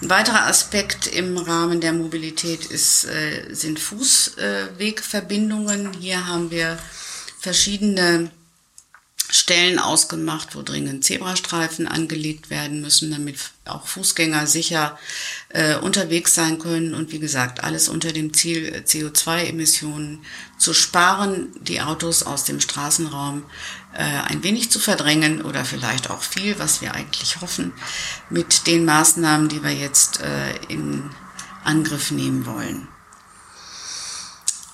Ein 0.00 0.08
weiterer 0.08 0.46
Aspekt 0.46 1.06
im 1.06 1.36
Rahmen 1.36 1.82
der 1.82 1.92
Mobilität 1.92 2.64
ist, 2.64 3.04
äh, 3.04 3.54
sind 3.54 3.78
Fußwegverbindungen. 3.78 5.92
Hier 6.00 6.26
haben 6.26 6.50
wir 6.50 6.78
verschiedene 7.38 8.30
Stellen 9.28 9.80
ausgemacht, 9.80 10.54
wo 10.54 10.62
dringend 10.62 11.04
Zebrastreifen 11.04 11.88
angelegt 11.88 12.48
werden 12.48 12.80
müssen, 12.80 13.10
damit 13.10 13.36
auch 13.64 13.86
Fußgänger 13.86 14.46
sicher 14.46 14.96
äh, 15.48 15.76
unterwegs 15.76 16.34
sein 16.34 16.60
können 16.60 16.94
und 16.94 17.10
wie 17.10 17.18
gesagt, 17.18 17.64
alles 17.64 17.88
unter 17.88 18.12
dem 18.12 18.32
Ziel, 18.32 18.66
äh, 18.66 18.78
CO2-Emissionen 18.86 20.24
zu 20.58 20.72
sparen, 20.72 21.48
die 21.60 21.80
Autos 21.80 22.22
aus 22.22 22.44
dem 22.44 22.60
Straßenraum 22.60 23.44
äh, 23.94 24.02
ein 24.02 24.44
wenig 24.44 24.70
zu 24.70 24.78
verdrängen 24.78 25.42
oder 25.42 25.64
vielleicht 25.64 26.08
auch 26.08 26.22
viel, 26.22 26.58
was 26.60 26.80
wir 26.80 26.94
eigentlich 26.94 27.40
hoffen, 27.40 27.72
mit 28.30 28.68
den 28.68 28.84
Maßnahmen, 28.84 29.48
die 29.48 29.62
wir 29.64 29.72
jetzt 29.72 30.20
äh, 30.20 30.54
in 30.68 31.10
Angriff 31.64 32.12
nehmen 32.12 32.46
wollen. 32.46 32.86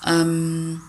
Ähm 0.05 0.81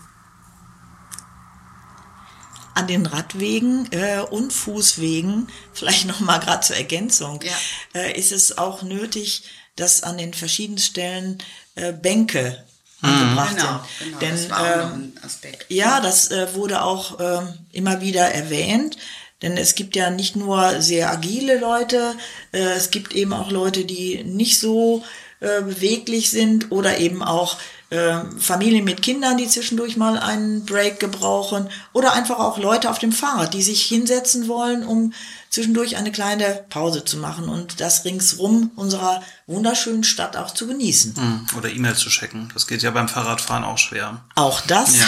an 2.75 2.87
den 2.87 3.05
Radwegen 3.05 3.89
äh, 3.91 4.19
und 4.19 4.53
Fußwegen, 4.53 5.47
vielleicht 5.73 6.05
noch 6.05 6.19
mal 6.19 6.39
gerade 6.39 6.61
zur 6.61 6.75
Ergänzung, 6.75 7.39
ja. 7.41 8.01
äh, 8.01 8.17
ist 8.17 8.31
es 8.31 8.57
auch 8.57 8.83
nötig, 8.83 9.43
dass 9.75 10.03
an 10.03 10.17
den 10.17 10.33
verschiedenen 10.33 10.77
Stellen 10.77 11.39
äh, 11.75 11.91
Bänke 11.91 12.63
mhm. 13.01 13.09
angebracht 13.09 13.57
genau, 13.57 13.81
sind. 13.99 14.07
Genau, 14.07 14.19
Denn, 14.19 14.31
das 14.31 14.49
war 14.49 14.83
ähm, 14.83 15.13
ein 15.15 15.23
Aspekt. 15.23 15.65
Ja, 15.69 15.99
das 16.01 16.31
äh, 16.31 16.53
wurde 16.53 16.83
auch 16.83 17.19
äh, 17.19 17.41
immer 17.71 18.01
wieder 18.01 18.29
erwähnt. 18.29 18.97
Denn 19.41 19.57
es 19.57 19.75
gibt 19.75 19.95
ja 19.95 20.09
nicht 20.09 20.35
nur 20.35 20.81
sehr 20.81 21.11
agile 21.11 21.59
Leute, 21.59 22.15
äh, 22.51 22.59
es 22.59 22.89
gibt 22.89 23.13
eben 23.13 23.33
auch 23.33 23.51
Leute, 23.51 23.83
die 23.83 24.23
nicht 24.23 24.59
so 24.59 25.03
äh, 25.41 25.61
beweglich 25.61 26.29
sind 26.29 26.71
oder 26.71 26.97
eben 26.99 27.21
auch 27.21 27.57
äh, 27.91 28.19
Familien 28.39 28.83
mit 28.83 29.01
Kindern, 29.01 29.37
die 29.37 29.47
zwischendurch 29.47 29.95
mal 29.95 30.17
einen 30.17 30.65
Break 30.65 30.99
gebrauchen 30.99 31.69
oder 31.93 32.13
einfach 32.13 32.39
auch 32.39 32.57
Leute 32.57 32.89
auf 32.89 32.97
dem 32.97 33.11
Fahrrad, 33.11 33.53
die 33.53 33.61
sich 33.61 33.83
hinsetzen 33.83 34.47
wollen, 34.47 34.83
um 34.83 35.13
zwischendurch 35.49 35.95
eine 35.95 36.11
kleine 36.11 36.65
Pause 36.69 37.05
zu 37.05 37.17
machen 37.17 37.47
und 37.47 37.79
das 37.79 38.03
ringsrum 38.03 38.71
unserer 38.75 39.21
wunderschönen 39.47 40.03
Stadt 40.03 40.35
auch 40.35 40.51
zu 40.51 40.67
genießen. 40.67 41.15
Hm, 41.15 41.45
oder 41.57 41.69
E-Mail 41.69 41.95
zu 41.95 42.09
checken. 42.09 42.49
Das 42.53 42.67
geht 42.67 42.81
ja 42.81 42.91
beim 42.91 43.07
Fahrradfahren 43.07 43.63
auch 43.63 43.77
schwer. 43.77 44.25
Auch 44.35 44.61
das? 44.61 44.97
Ja, 44.97 45.05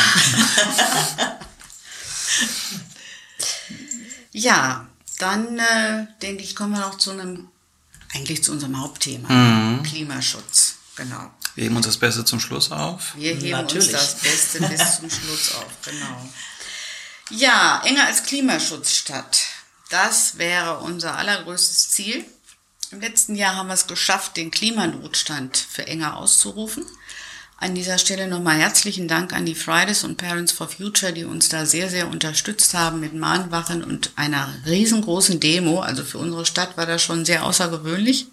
ja 4.31 4.87
dann 5.17 5.57
äh, 5.57 6.07
denke 6.21 6.43
ich, 6.43 6.55
kommen 6.55 6.73
wir 6.73 6.79
noch 6.79 6.97
zu 6.97 7.11
einem, 7.11 7.47
eigentlich 8.13 8.43
zu 8.43 8.51
unserem 8.51 8.79
Hauptthema, 8.79 9.29
mhm. 9.29 9.83
Klimaschutz. 9.83 10.75
Genau. 10.95 11.31
Wir 11.57 11.63
heben 11.63 11.75
uns 11.75 11.87
das 11.87 11.97
Beste 11.97 12.23
zum 12.23 12.39
Schluss 12.39 12.71
auf. 12.71 13.15
Wir 13.15 13.33
heben 13.33 13.49
Natürlich. 13.49 13.91
uns 13.91 13.91
das 13.91 14.19
Beste 14.19 14.59
bis 14.59 14.97
zum 14.99 15.09
Schluss 15.09 15.55
auf, 15.55 15.65
genau. 15.83 16.29
Ja, 17.31 17.81
enger 17.83 18.05
als 18.05 18.21
Klimaschutzstadt. 18.21 19.41
Das 19.89 20.37
wäre 20.37 20.77
unser 20.77 21.17
allergrößtes 21.17 21.89
Ziel. 21.89 22.23
Im 22.91 23.01
letzten 23.01 23.33
Jahr 23.33 23.55
haben 23.55 23.69
wir 23.69 23.73
es 23.73 23.87
geschafft, 23.87 24.37
den 24.37 24.51
Klimanotstand 24.51 25.57
für 25.57 25.87
enger 25.87 26.17
auszurufen. 26.17 26.85
An 27.57 27.73
dieser 27.73 27.97
Stelle 27.97 28.27
nochmal 28.27 28.59
herzlichen 28.59 29.07
Dank 29.07 29.33
an 29.33 29.47
die 29.47 29.55
Fridays 29.55 30.03
und 30.03 30.17
Parents 30.17 30.51
for 30.51 30.69
Future, 30.69 31.11
die 31.11 31.25
uns 31.25 31.49
da 31.49 31.65
sehr, 31.65 31.89
sehr 31.89 32.07
unterstützt 32.07 32.75
haben 32.75 32.99
mit 32.99 33.15
Mahnwachen 33.15 33.83
und 33.83 34.11
einer 34.15 34.47
riesengroßen 34.67 35.39
Demo. 35.39 35.79
Also 35.79 36.03
für 36.03 36.19
unsere 36.19 36.45
Stadt 36.45 36.77
war 36.77 36.85
das 36.85 37.01
schon 37.01 37.25
sehr 37.25 37.43
außergewöhnlich. 37.43 38.27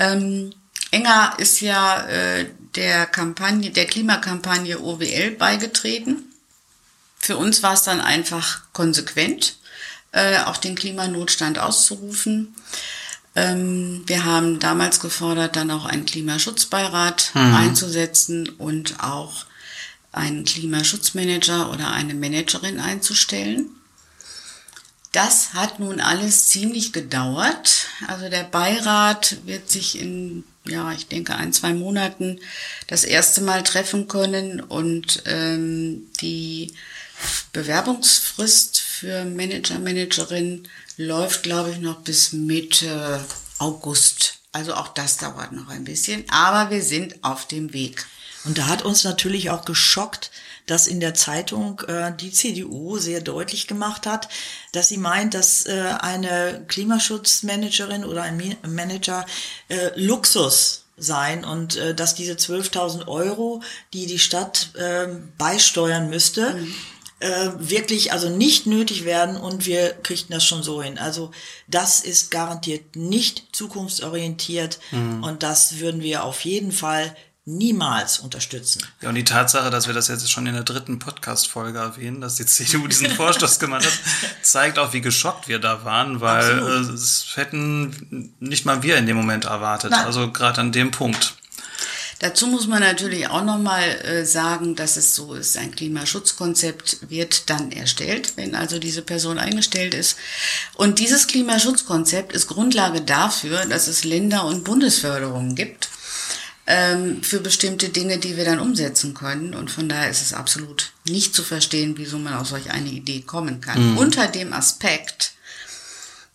Ähm, 0.00 0.52
Enger 0.96 1.34
ist 1.36 1.60
ja 1.60 2.06
äh, 2.06 2.46
der 2.74 3.06
Kampagne, 3.06 3.70
der 3.70 3.86
Klimakampagne 3.86 4.80
OWL 4.80 5.32
beigetreten. 5.32 6.24
Für 7.18 7.36
uns 7.36 7.62
war 7.62 7.74
es 7.74 7.82
dann 7.82 8.00
einfach 8.00 8.62
konsequent, 8.72 9.56
äh, 10.12 10.38
auch 10.40 10.56
den 10.56 10.74
Klimanotstand 10.74 11.58
auszurufen. 11.58 12.54
Ähm, 13.34 14.04
wir 14.06 14.24
haben 14.24 14.58
damals 14.58 15.00
gefordert, 15.00 15.56
dann 15.56 15.70
auch 15.70 15.84
einen 15.84 16.06
Klimaschutzbeirat 16.06 17.34
hm. 17.34 17.54
einzusetzen 17.54 18.48
und 18.48 19.00
auch 19.00 19.44
einen 20.12 20.44
Klimaschutzmanager 20.44 21.70
oder 21.70 21.92
eine 21.92 22.14
Managerin 22.14 22.80
einzustellen. 22.80 23.68
Das 25.12 25.52
hat 25.52 25.78
nun 25.78 26.00
alles 26.00 26.48
ziemlich 26.48 26.92
gedauert. 26.92 27.86
Also 28.06 28.28
der 28.28 28.44
Beirat 28.44 29.38
wird 29.44 29.70
sich 29.70 29.98
in, 29.98 30.44
ja, 30.68 30.92
ich 30.92 31.08
denke, 31.08 31.34
ein, 31.34 31.52
zwei 31.52 31.74
Monaten 31.74 32.40
das 32.86 33.04
erste 33.04 33.40
Mal 33.40 33.62
treffen 33.62 34.08
können 34.08 34.60
und 34.60 35.22
ähm, 35.26 36.06
die 36.20 36.74
Bewerbungsfrist 37.52 38.80
für 38.80 39.24
Manager, 39.24 39.78
Managerin 39.78 40.68
läuft, 40.96 41.42
glaube 41.42 41.70
ich, 41.70 41.78
noch 41.78 42.00
bis 42.00 42.32
Mitte 42.32 43.24
August. 43.58 44.38
Also 44.52 44.74
auch 44.74 44.88
das 44.88 45.18
dauert 45.18 45.52
noch 45.52 45.68
ein 45.68 45.84
bisschen, 45.84 46.24
aber 46.30 46.70
wir 46.70 46.82
sind 46.82 47.22
auf 47.22 47.46
dem 47.46 47.72
Weg. 47.72 48.06
Und 48.44 48.58
da 48.58 48.66
hat 48.66 48.82
uns 48.82 49.04
natürlich 49.04 49.50
auch 49.50 49.64
geschockt, 49.64 50.30
dass 50.66 50.86
in 50.86 51.00
der 51.00 51.14
Zeitung 51.14 51.80
äh, 51.88 52.12
die 52.14 52.32
CDU 52.32 52.98
sehr 52.98 53.20
deutlich 53.20 53.66
gemacht 53.66 54.06
hat, 54.06 54.28
dass 54.72 54.88
sie 54.88 54.98
meint, 54.98 55.34
dass 55.34 55.66
äh, 55.66 55.94
eine 56.00 56.64
Klimaschutzmanagerin 56.68 58.04
oder 58.04 58.22
ein 58.22 58.56
Manager 58.66 59.24
äh, 59.68 59.90
Luxus 59.96 60.84
sein 60.96 61.44
und 61.44 61.76
äh, 61.76 61.94
dass 61.94 62.14
diese 62.14 62.34
12.000 62.34 63.06
Euro, 63.06 63.62
die 63.92 64.06
die 64.06 64.18
Stadt 64.18 64.70
äh, 64.76 65.08
beisteuern 65.38 66.10
müsste, 66.10 66.54
mhm 66.54 66.74
äh, 67.18 67.50
wirklich 67.56 68.12
also 68.12 68.28
nicht 68.28 68.66
nötig 68.66 69.04
werden 69.04 69.36
und 69.36 69.64
wir 69.64 69.90
kriegten 70.02 70.34
das 70.34 70.44
schon 70.44 70.62
so 70.62 70.82
hin. 70.82 70.98
Also 70.98 71.30
das 71.66 72.00
ist 72.00 72.30
garantiert 72.30 72.94
nicht 72.94 73.44
zukunftsorientiert 73.52 74.78
mhm. 74.90 75.24
und 75.24 75.42
das 75.42 75.78
würden 75.78 76.02
wir 76.02 76.24
auf 76.24 76.42
jeden 76.42 76.72
Fall 76.72 77.16
niemals 77.46 78.18
unterstützen. 78.18 78.82
Ja, 79.00 79.08
und 79.08 79.14
die 79.14 79.24
Tatsache, 79.24 79.70
dass 79.70 79.86
wir 79.86 79.94
das 79.94 80.08
jetzt 80.08 80.28
schon 80.30 80.46
in 80.46 80.54
der 80.54 80.64
dritten 80.64 80.98
Podcast-Folge 80.98 81.78
erwähnen, 81.78 82.20
dass 82.20 82.34
die 82.34 82.44
CDU 82.44 82.88
diesen 82.88 83.08
Vorstoß 83.08 83.58
gemacht 83.60 83.86
hat, 83.86 83.98
zeigt 84.42 84.80
auch, 84.80 84.92
wie 84.92 85.00
geschockt 85.00 85.46
wir 85.46 85.60
da 85.60 85.84
waren, 85.84 86.20
weil 86.20 86.58
Absolut. 86.58 86.94
es 86.94 87.26
hätten 87.36 88.34
nicht 88.40 88.66
mal 88.66 88.82
wir 88.82 88.96
in 88.96 89.06
dem 89.06 89.16
Moment 89.16 89.44
erwartet. 89.44 89.92
Nein. 89.92 90.04
Also 90.04 90.32
gerade 90.32 90.60
an 90.60 90.72
dem 90.72 90.90
Punkt. 90.90 91.34
Dazu 92.18 92.48
muss 92.48 92.66
man 92.66 92.80
natürlich 92.80 93.28
auch 93.28 93.44
nochmal 93.44 93.84
äh, 94.00 94.24
sagen, 94.24 94.74
dass 94.74 94.96
es 94.96 95.14
so 95.14 95.34
ist, 95.34 95.56
ein 95.56 95.70
Klimaschutzkonzept 95.70 97.10
wird 97.10 97.48
dann 97.50 97.70
erstellt, 97.70 98.32
wenn 98.36 98.56
also 98.56 98.78
diese 98.78 99.02
Person 99.02 99.38
eingestellt 99.38 99.94
ist. 99.94 100.16
Und 100.74 100.98
dieses 100.98 101.26
Klimaschutzkonzept 101.28 102.32
ist 102.32 102.48
Grundlage 102.48 103.02
dafür, 103.02 103.66
dass 103.66 103.86
es 103.86 104.02
Länder- 104.02 104.46
und 104.46 104.64
Bundesförderungen 104.64 105.54
gibt 105.54 105.90
ähm, 106.66 107.22
für 107.22 107.40
bestimmte 107.40 107.88
Dinge, 107.88 108.18
die 108.18 108.36
wir 108.36 108.44
dann 108.44 108.60
umsetzen 108.60 109.14
können. 109.14 109.54
Und 109.54 109.70
von 109.70 109.88
daher 109.88 110.10
ist 110.10 110.22
es 110.22 110.32
absolut 110.32 110.92
nicht 111.08 111.34
zu 111.34 111.42
verstehen, 111.42 111.94
wieso 111.96 112.18
man 112.18 112.34
auf 112.34 112.48
solch 112.48 112.70
eine 112.70 112.90
Idee 112.90 113.20
kommen 113.20 113.60
kann. 113.60 113.92
Mhm. 113.92 113.98
Unter 113.98 114.26
dem 114.26 114.52
Aspekt, 114.52 115.32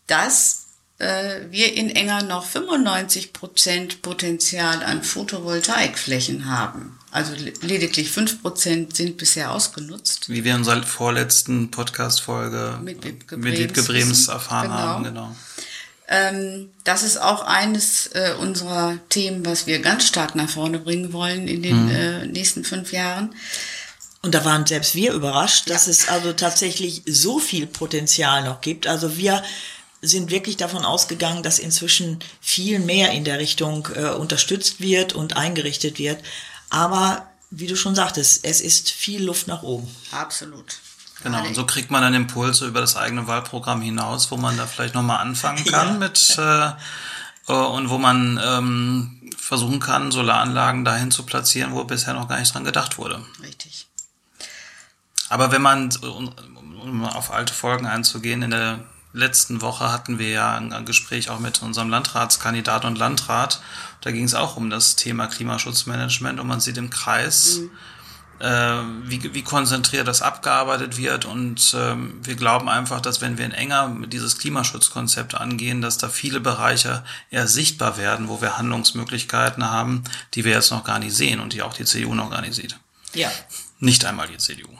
dass 0.07 0.61
äh, 0.99 1.41
wir 1.49 1.73
in 1.73 1.89
Enger 1.89 2.23
noch 2.23 2.45
95 2.45 3.33
Prozent 3.33 4.01
Potenzial 4.01 4.83
an 4.83 5.03
Photovoltaikflächen 5.03 6.45
haben. 6.45 6.97
Also 7.11 7.33
lediglich 7.61 8.09
5 8.09 8.41
Prozent 8.41 8.95
sind 8.95 9.17
bisher 9.17 9.51
ausgenutzt. 9.51 10.29
Wie 10.29 10.45
wir 10.45 10.53
in 10.53 10.59
unserer 10.59 10.83
vorletzten 10.83 11.69
Podcast-Folge 11.69 12.79
mit 12.81 13.03
Wiebke 13.03 13.83
Brems 13.83 14.29
erfahren 14.29 14.69
genau. 14.69 14.77
haben, 14.77 15.03
genau. 15.03 15.35
Ähm, 16.13 16.69
das 16.83 17.03
ist 17.03 17.21
auch 17.21 17.41
eines 17.43 18.07
äh, 18.07 18.33
unserer 18.37 18.97
Themen, 19.07 19.45
was 19.45 19.65
wir 19.65 19.79
ganz 19.79 20.05
stark 20.05 20.35
nach 20.35 20.49
vorne 20.49 20.77
bringen 20.77 21.13
wollen 21.13 21.47
in 21.47 21.63
den 21.63 21.85
mhm. 21.85 21.91
äh, 21.91 22.25
nächsten 22.25 22.65
fünf 22.65 22.91
Jahren. 22.91 23.33
Und 24.21 24.35
da 24.35 24.43
waren 24.43 24.65
selbst 24.65 24.93
wir 24.93 25.13
überrascht, 25.13 25.69
dass 25.69 25.85
ja. 25.85 25.91
es 25.91 26.09
also 26.09 26.33
tatsächlich 26.33 27.01
so 27.07 27.39
viel 27.39 27.65
Potenzial 27.65 28.43
noch 28.43 28.59
gibt. 28.59 28.87
Also 28.87 29.15
wir 29.15 29.41
sind 30.01 30.31
wirklich 30.31 30.57
davon 30.57 30.83
ausgegangen, 30.83 31.43
dass 31.43 31.59
inzwischen 31.59 32.19
viel 32.41 32.79
mehr 32.79 33.11
in 33.11 33.23
der 33.23 33.39
Richtung 33.39 33.87
äh, 33.95 34.09
unterstützt 34.09 34.81
wird 34.81 35.13
und 35.13 35.37
eingerichtet 35.37 35.97
wird. 35.97 36.21
Aber 36.69 37.25
wie 37.51 37.67
du 37.67 37.77
schon 37.77 37.95
sagtest, 37.95 38.43
es 38.43 38.59
ist 38.59 38.91
viel 38.91 39.23
Luft 39.23 39.47
nach 39.47 39.63
oben. 39.63 39.87
Absolut. 40.11 40.79
Genau, 41.23 41.45
und 41.45 41.53
so 41.55 41.65
kriegt 41.65 41.91
man 41.91 42.01
dann 42.01 42.13
Impulse 42.13 42.65
über 42.67 42.81
das 42.81 42.95
eigene 42.95 43.27
Wahlprogramm 43.27 43.81
hinaus, 43.81 44.31
wo 44.31 44.37
man 44.37 44.57
da 44.57 44.65
vielleicht 44.65 44.95
nochmal 44.95 45.19
anfangen 45.19 45.63
kann 45.65 45.87
ja. 45.87 45.93
mit 45.93 46.37
äh, 46.37 46.71
äh, 47.47 47.53
und 47.53 47.89
wo 47.89 47.97
man 47.97 48.39
ähm, 48.43 49.29
versuchen 49.37 49.79
kann, 49.79 50.11
Solaranlagen 50.11 50.85
dahin 50.85 51.11
zu 51.11 51.23
platzieren, 51.23 51.73
wo 51.73 51.83
bisher 51.83 52.13
noch 52.13 52.27
gar 52.27 52.39
nicht 52.39 52.53
dran 52.53 52.63
gedacht 52.63 52.97
wurde. 52.97 53.23
Richtig. 53.43 53.87
Aber 55.29 55.51
wenn 55.51 55.61
man, 55.61 55.89
um 56.01 57.05
auf 57.05 57.31
alte 57.31 57.53
Folgen 57.53 57.85
einzugehen, 57.85 58.41
in 58.41 58.51
der 58.51 58.79
letzten 59.13 59.61
Woche 59.61 59.91
hatten 59.91 60.19
wir 60.19 60.29
ja 60.29 60.55
ein 60.55 60.85
Gespräch 60.85 61.29
auch 61.29 61.39
mit 61.39 61.61
unserem 61.61 61.89
Landratskandidat 61.89 62.85
und 62.85 62.97
Landrat. 62.97 63.61
Da 64.01 64.11
ging 64.11 64.23
es 64.23 64.35
auch 64.35 64.55
um 64.55 64.69
das 64.69 64.95
Thema 64.95 65.27
Klimaschutzmanagement 65.27 66.39
und 66.39 66.47
man 66.47 66.59
sieht 66.59 66.77
im 66.77 66.89
Kreis, 66.89 67.57
mhm. 67.57 67.71
Äh, 68.41 68.81
wie, 69.03 69.33
wie 69.33 69.43
konzentriert 69.43 70.07
das 70.07 70.21
abgearbeitet 70.21 70.97
wird. 70.97 71.25
Und 71.25 71.75
ähm, 71.77 72.19
wir 72.23 72.35
glauben 72.35 72.69
einfach, 72.69 72.99
dass 72.99 73.21
wenn 73.21 73.37
wir 73.37 73.45
in 73.45 73.51
enger 73.51 73.95
dieses 74.07 74.39
Klimaschutzkonzept 74.39 75.35
angehen, 75.35 75.81
dass 75.81 75.97
da 75.97 76.09
viele 76.09 76.39
Bereiche 76.39 77.03
eher 77.29 77.47
sichtbar 77.47 77.97
werden, 77.97 78.29
wo 78.29 78.41
wir 78.41 78.57
Handlungsmöglichkeiten 78.57 79.69
haben, 79.69 80.03
die 80.33 80.43
wir 80.43 80.53
jetzt 80.53 80.71
noch 80.71 80.83
gar 80.83 80.99
nicht 80.99 81.15
sehen 81.15 81.39
und 81.39 81.53
die 81.53 81.61
auch 81.61 81.73
die 81.73 81.85
CDU 81.85 82.15
noch 82.15 82.31
gar 82.31 82.41
nicht 82.41 82.55
sieht. 82.55 82.77
Ja. 83.13 83.31
Nicht 83.79 84.05
einmal 84.05 84.27
die 84.27 84.37
CDU. 84.37 84.69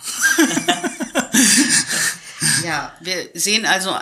ja, 2.64 2.94
wir 3.02 3.30
sehen 3.34 3.66
also 3.66 3.96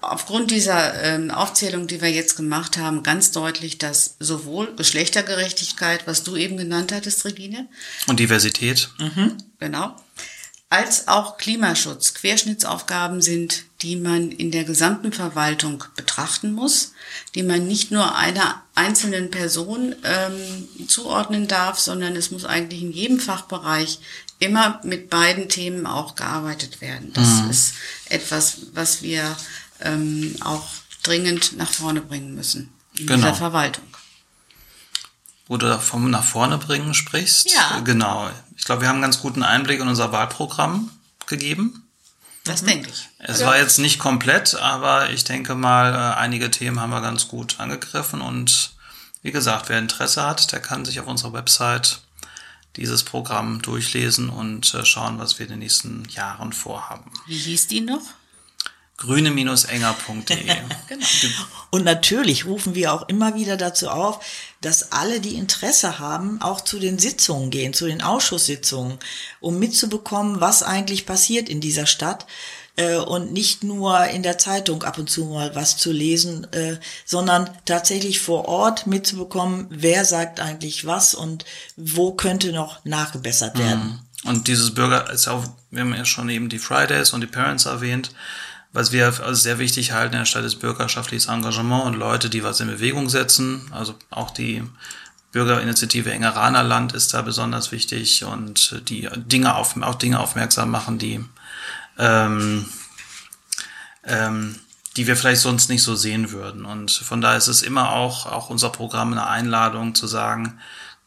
aufgrund 0.00 0.50
dieser 0.50 1.02
ähm, 1.02 1.30
Aufzählung, 1.30 1.86
die 1.86 2.00
wir 2.00 2.10
jetzt 2.10 2.36
gemacht 2.36 2.76
haben, 2.76 3.02
ganz 3.02 3.32
deutlich, 3.32 3.78
dass 3.78 4.16
sowohl 4.20 4.74
Geschlechtergerechtigkeit, 4.76 6.06
was 6.06 6.22
du 6.22 6.36
eben 6.36 6.56
genannt 6.56 6.92
hattest, 6.92 7.24
Regine. 7.24 7.68
Und 8.06 8.20
Diversität. 8.20 8.90
Mhm, 8.98 9.36
genau. 9.58 9.96
Als 10.68 11.06
auch 11.06 11.38
Klimaschutz 11.38 12.14
Querschnittsaufgaben 12.14 13.22
sind, 13.22 13.62
die 13.82 13.94
man 13.94 14.32
in 14.32 14.50
der 14.50 14.64
gesamten 14.64 15.12
Verwaltung 15.12 15.84
betrachten 15.94 16.52
muss, 16.52 16.92
die 17.36 17.44
man 17.44 17.68
nicht 17.68 17.92
nur 17.92 18.16
einer 18.16 18.62
einzelnen 18.74 19.30
Person 19.30 19.94
ähm, 20.02 20.88
zuordnen 20.88 21.46
darf, 21.46 21.78
sondern 21.78 22.16
es 22.16 22.32
muss 22.32 22.44
eigentlich 22.44 22.82
in 22.82 22.90
jedem 22.90 23.20
Fachbereich 23.20 24.00
immer 24.38 24.80
mit 24.82 25.08
beiden 25.08 25.48
Themen 25.48 25.86
auch 25.86 26.16
gearbeitet 26.16 26.80
werden. 26.80 27.12
Das 27.12 27.42
mhm. 27.42 27.50
ist 27.50 27.74
etwas, 28.08 28.58
was 28.72 29.02
wir 29.02 29.36
ähm, 29.80 30.36
auch 30.40 30.66
dringend 31.02 31.56
nach 31.56 31.70
vorne 31.70 32.00
bringen 32.00 32.34
müssen 32.34 32.72
in 32.98 33.06
genau. 33.06 33.18
dieser 33.18 33.34
Verwaltung. 33.34 33.84
Wo 35.48 35.56
du 35.56 35.78
vom 35.78 36.10
nach 36.10 36.24
vorne 36.24 36.58
bringen 36.58 36.92
sprichst. 36.94 37.52
Ja. 37.52 37.80
Genau. 37.80 38.28
Ich 38.56 38.64
glaube, 38.64 38.82
wir 38.82 38.88
haben 38.88 38.96
einen 38.96 39.02
ganz 39.02 39.20
guten 39.20 39.42
Einblick 39.42 39.80
in 39.80 39.88
unser 39.88 40.10
Wahlprogramm 40.10 40.90
gegeben. 41.26 41.86
Das 42.44 42.62
mhm. 42.62 42.66
denke 42.66 42.90
ich. 42.90 43.08
Es 43.18 43.40
ja. 43.40 43.46
war 43.46 43.58
jetzt 43.58 43.78
nicht 43.78 43.98
komplett, 43.98 44.54
aber 44.54 45.10
ich 45.10 45.24
denke 45.24 45.54
mal, 45.54 45.92
äh, 45.92 46.16
einige 46.16 46.50
Themen 46.50 46.80
haben 46.80 46.90
wir 46.90 47.00
ganz 47.00 47.28
gut 47.28 47.60
angegriffen 47.60 48.20
und 48.20 48.72
wie 49.22 49.32
gesagt, 49.32 49.68
wer 49.68 49.78
Interesse 49.78 50.24
hat, 50.24 50.52
der 50.52 50.60
kann 50.60 50.84
sich 50.84 51.00
auf 51.00 51.06
unserer 51.06 51.32
Website 51.32 52.00
dieses 52.76 53.02
Programm 53.02 53.62
durchlesen 53.62 54.28
und 54.28 54.72
äh, 54.74 54.84
schauen, 54.84 55.18
was 55.18 55.38
wir 55.38 55.46
in 55.46 55.52
den 55.52 55.58
nächsten 55.60 56.04
Jahren 56.10 56.52
vorhaben. 56.52 57.10
Wie 57.26 57.38
hieß 57.38 57.66
die 57.68 57.80
noch? 57.80 58.02
grüne-enger.de. 58.96 60.36
genau. 60.88 61.06
Und 61.70 61.84
natürlich 61.84 62.46
rufen 62.46 62.74
wir 62.74 62.92
auch 62.92 63.08
immer 63.08 63.34
wieder 63.34 63.56
dazu 63.56 63.88
auf, 63.88 64.20
dass 64.60 64.92
alle, 64.92 65.20
die 65.20 65.34
Interesse 65.34 65.98
haben, 65.98 66.40
auch 66.40 66.60
zu 66.60 66.78
den 66.78 66.98
Sitzungen 66.98 67.50
gehen, 67.50 67.74
zu 67.74 67.86
den 67.86 68.02
Ausschusssitzungen, 68.02 68.98
um 69.40 69.58
mitzubekommen, 69.58 70.40
was 70.40 70.62
eigentlich 70.62 71.06
passiert 71.06 71.48
in 71.48 71.60
dieser 71.60 71.86
Stadt 71.86 72.26
äh, 72.76 72.96
und 72.96 73.32
nicht 73.32 73.64
nur 73.64 74.04
in 74.06 74.22
der 74.22 74.38
Zeitung 74.38 74.82
ab 74.82 74.98
und 74.98 75.10
zu 75.10 75.26
mal 75.26 75.54
was 75.54 75.76
zu 75.76 75.92
lesen, 75.92 76.50
äh, 76.52 76.78
sondern 77.04 77.50
tatsächlich 77.64 78.20
vor 78.20 78.48
Ort 78.48 78.86
mitzubekommen, 78.86 79.66
wer 79.70 80.04
sagt 80.04 80.40
eigentlich 80.40 80.86
was 80.86 81.14
und 81.14 81.44
wo 81.76 82.12
könnte 82.12 82.52
noch 82.52 82.84
nachgebessert 82.84 83.58
werden. 83.58 84.00
Mhm. 84.24 84.30
Und 84.30 84.48
dieses 84.48 84.74
Bürger 84.74 85.10
ist 85.12 85.28
auch, 85.28 85.44
wir 85.70 85.82
haben 85.82 85.94
ja 85.94 86.04
schon 86.04 86.28
eben 86.30 86.48
die 86.48 86.58
Fridays 86.58 87.12
und 87.12 87.20
die 87.20 87.26
Parents 87.26 87.66
erwähnt, 87.66 88.12
was 88.76 88.92
wir 88.92 89.06
also 89.06 89.32
sehr 89.32 89.58
wichtig 89.58 89.92
halten 89.92 90.12
in 90.12 90.20
der 90.20 90.26
Stadt 90.26 90.44
ist 90.44 90.56
bürgerschaftliches 90.56 91.28
Engagement 91.28 91.86
und 91.86 91.94
Leute, 91.94 92.28
die 92.28 92.44
was 92.44 92.60
in 92.60 92.68
Bewegung 92.68 93.08
setzen. 93.08 93.62
Also 93.72 93.94
auch 94.10 94.30
die 94.30 94.62
Bürgerinitiative 95.32 96.12
Engeraner 96.12 96.62
Land 96.62 96.92
ist 96.92 97.14
da 97.14 97.22
besonders 97.22 97.72
wichtig 97.72 98.24
und 98.24 98.82
die 98.90 99.08
Dinge 99.16 99.54
auf, 99.54 99.80
auch 99.80 99.94
Dinge 99.94 100.20
aufmerksam 100.20 100.70
machen, 100.70 100.98
die, 100.98 101.24
ähm, 101.98 102.66
ähm, 104.04 104.56
die 104.98 105.06
wir 105.06 105.16
vielleicht 105.16 105.40
sonst 105.40 105.70
nicht 105.70 105.82
so 105.82 105.94
sehen 105.94 106.30
würden. 106.30 106.66
Und 106.66 106.90
von 106.90 107.22
daher 107.22 107.38
ist 107.38 107.48
es 107.48 107.62
immer 107.62 107.92
auch, 107.92 108.26
auch 108.26 108.50
unser 108.50 108.68
Programm 108.68 109.12
eine 109.12 109.26
Einladung 109.26 109.94
zu 109.94 110.06
sagen, 110.06 110.60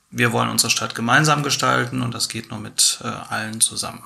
wir 0.09 0.31
wollen 0.31 0.49
unsere 0.49 0.71
Stadt 0.71 0.95
gemeinsam 0.95 1.43
gestalten 1.43 2.01
und 2.01 2.15
das 2.15 2.29
geht 2.29 2.49
nur 2.49 2.59
mit 2.59 2.97
äh, 3.03 3.07
allen 3.07 3.61
zusammen. 3.61 4.03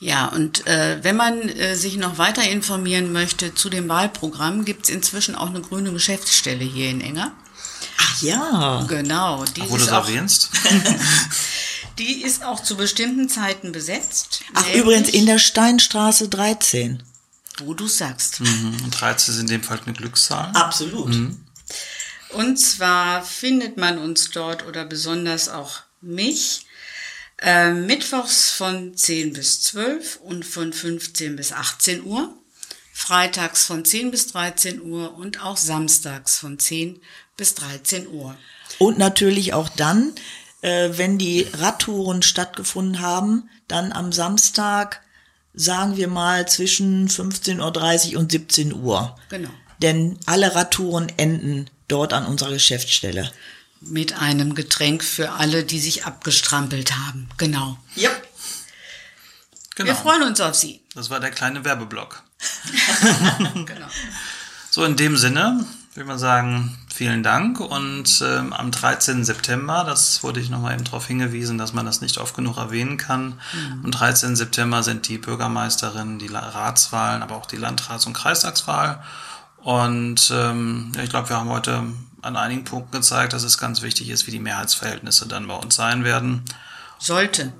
Ja, 0.00 0.26
und 0.26 0.66
äh, 0.66 0.98
wenn 1.02 1.16
man 1.16 1.48
äh, 1.48 1.76
sich 1.76 1.96
noch 1.96 2.18
weiter 2.18 2.42
informieren 2.42 3.12
möchte 3.12 3.54
zu 3.54 3.70
dem 3.70 3.88
Wahlprogramm, 3.88 4.64
gibt 4.64 4.84
es 4.84 4.90
inzwischen 4.90 5.34
auch 5.34 5.48
eine 5.48 5.60
grüne 5.60 5.92
Geschäftsstelle 5.92 6.64
hier 6.64 6.90
in 6.90 7.00
Enger. 7.00 7.32
Ach 7.98 8.22
ja. 8.22 8.84
Genau. 8.88 9.44
Die 9.44 9.62
Ach, 9.62 9.70
wo 9.70 9.76
du 9.76 9.82
ist 9.82 9.82
es 9.88 9.92
auch, 9.92 10.08
erwähnst. 10.08 10.50
Die 11.98 12.22
ist 12.22 12.44
auch 12.44 12.60
zu 12.60 12.76
bestimmten 12.76 13.28
Zeiten 13.28 13.70
besetzt. 13.70 14.42
Ach, 14.54 14.68
übrigens 14.74 15.08
in 15.08 15.26
der 15.26 15.38
Steinstraße 15.38 16.28
13. 16.28 17.02
Wo 17.58 17.72
du 17.72 17.86
sagst. 17.86 18.40
Mhm. 18.40 18.76
Und 18.84 19.00
13 19.00 19.34
ist 19.34 19.40
in 19.40 19.46
dem 19.46 19.62
Fall 19.62 19.80
eine 19.84 19.94
Glückszahl. 19.94 20.50
Absolut. 20.54 21.14
Und 22.30 22.58
zwar 22.58 23.22
findet 23.22 23.76
man 23.76 23.98
uns 23.98 24.30
dort 24.30 24.66
oder 24.66 24.84
besonders 24.84 25.48
auch 25.48 25.82
mich 26.00 26.66
äh, 27.38 27.72
mittwochs 27.72 28.50
von 28.50 28.96
10 28.96 29.32
bis 29.32 29.60
12 29.62 30.20
und 30.22 30.44
von 30.44 30.72
15 30.72 31.36
bis 31.36 31.52
18 31.52 32.04
Uhr, 32.04 32.32
freitags 32.92 33.64
von 33.64 33.84
10 33.84 34.10
bis 34.10 34.28
13 34.28 34.80
Uhr 34.82 35.16
und 35.16 35.42
auch 35.42 35.56
samstags 35.56 36.38
von 36.38 36.58
10 36.58 37.00
bis 37.36 37.54
13 37.54 38.08
Uhr. 38.08 38.36
Und 38.78 38.98
natürlich 38.98 39.52
auch 39.52 39.68
dann, 39.68 40.12
äh, 40.62 40.90
wenn 40.92 41.18
die 41.18 41.46
Radtouren 41.54 42.22
stattgefunden 42.22 43.00
haben, 43.00 43.48
dann 43.68 43.92
am 43.92 44.12
Samstag, 44.12 45.02
sagen 45.54 45.96
wir 45.96 46.08
mal, 46.08 46.46
zwischen 46.48 47.08
15.30 47.08 48.14
Uhr 48.14 48.20
und 48.20 48.32
17 48.32 48.72
Uhr. 48.72 49.16
Genau. 49.28 49.50
Denn 49.82 50.18
alle 50.26 50.54
Radtouren 50.54 51.12
enden 51.16 51.68
dort 51.88 52.12
an 52.12 52.26
unserer 52.26 52.52
Geschäftsstelle. 52.52 53.30
Mit 53.86 54.18
einem 54.18 54.54
Getränk 54.54 55.04
für 55.04 55.32
alle, 55.32 55.64
die 55.64 55.78
sich 55.78 56.06
abgestrampelt 56.06 56.96
haben. 56.96 57.28
Genau. 57.36 57.78
Ja. 57.94 58.10
Genau. 59.74 59.88
Wir 59.88 59.94
freuen 59.96 60.22
uns 60.22 60.40
auf 60.40 60.54
Sie. 60.54 60.80
Das 60.94 61.10
war 61.10 61.20
der 61.20 61.30
kleine 61.30 61.64
Werbeblock. 61.64 62.22
Genau. 63.54 63.86
So, 64.70 64.84
in 64.84 64.96
dem 64.96 65.16
Sinne 65.16 65.64
würde 65.94 66.08
man 66.08 66.18
sagen, 66.18 66.76
vielen 66.92 67.22
Dank. 67.22 67.60
Und 67.60 68.22
ähm, 68.26 68.52
am 68.52 68.70
13. 68.72 69.24
September, 69.24 69.84
das 69.86 70.22
wurde 70.22 70.40
ich 70.40 70.50
nochmal 70.50 70.74
eben 70.74 70.84
darauf 70.84 71.06
hingewiesen, 71.06 71.58
dass 71.58 71.72
man 71.72 71.86
das 71.86 72.00
nicht 72.00 72.18
oft 72.18 72.34
genug 72.34 72.56
erwähnen 72.56 72.96
kann. 72.96 73.40
Am 73.84 73.90
13. 73.90 74.34
September 74.34 74.82
sind 74.82 75.08
die 75.08 75.18
Bürgermeisterin, 75.18 76.18
die 76.18 76.26
Ratswahlen, 76.26 77.22
aber 77.22 77.36
auch 77.36 77.46
die 77.46 77.56
Landrats- 77.56 78.06
und 78.06 78.14
Kreistagswahl. 78.14 79.02
Und 79.58 80.32
ähm, 80.34 80.92
ich 81.02 81.10
glaube, 81.10 81.28
wir 81.28 81.36
haben 81.36 81.48
heute 81.48 81.84
an 82.24 82.36
einigen 82.36 82.64
Punkten 82.64 82.92
gezeigt, 82.92 83.32
dass 83.32 83.42
es 83.42 83.58
ganz 83.58 83.82
wichtig 83.82 84.08
ist, 84.08 84.26
wie 84.26 84.30
die 84.30 84.38
Mehrheitsverhältnisse 84.40 85.26
dann 85.28 85.46
bei 85.46 85.54
uns 85.54 85.74
sein 85.76 86.04
werden. 86.04 86.44
Sollten. 86.98 87.52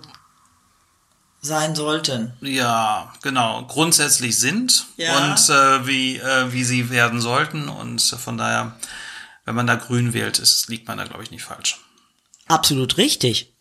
Sein 1.42 1.74
sollten. 1.74 2.32
Ja, 2.40 3.12
genau. 3.22 3.66
Grundsätzlich 3.66 4.38
sind 4.38 4.86
Ja. 4.96 5.16
und 5.32 5.48
äh, 5.50 5.86
wie, 5.86 6.16
äh, 6.16 6.52
wie 6.52 6.64
sie 6.64 6.88
werden 6.88 7.20
sollten. 7.20 7.68
Und 7.68 8.00
von 8.02 8.38
daher, 8.38 8.76
wenn 9.44 9.54
man 9.54 9.66
da 9.66 9.74
grün 9.74 10.14
wählt, 10.14 10.38
ist, 10.38 10.68
liegt 10.68 10.88
man 10.88 10.96
da, 10.96 11.04
glaube 11.04 11.22
ich, 11.22 11.30
nicht 11.30 11.44
falsch. 11.44 11.78
Absolut 12.46 12.96
richtig. 12.96 13.52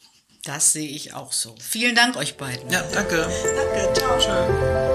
Das 0.45 0.72
sehe 0.74 0.89
ich 0.89 1.14
auch 1.14 1.32
so. 1.34 1.56
Vielen 1.60 1.95
Dank 1.95 2.16
euch 2.16 2.38
beiden. 2.38 2.70
Ja, 2.70 2.82
danke. 2.93 3.18
Danke, 3.56 3.93
ciao. 3.93 4.18
Tschö. 4.20 4.93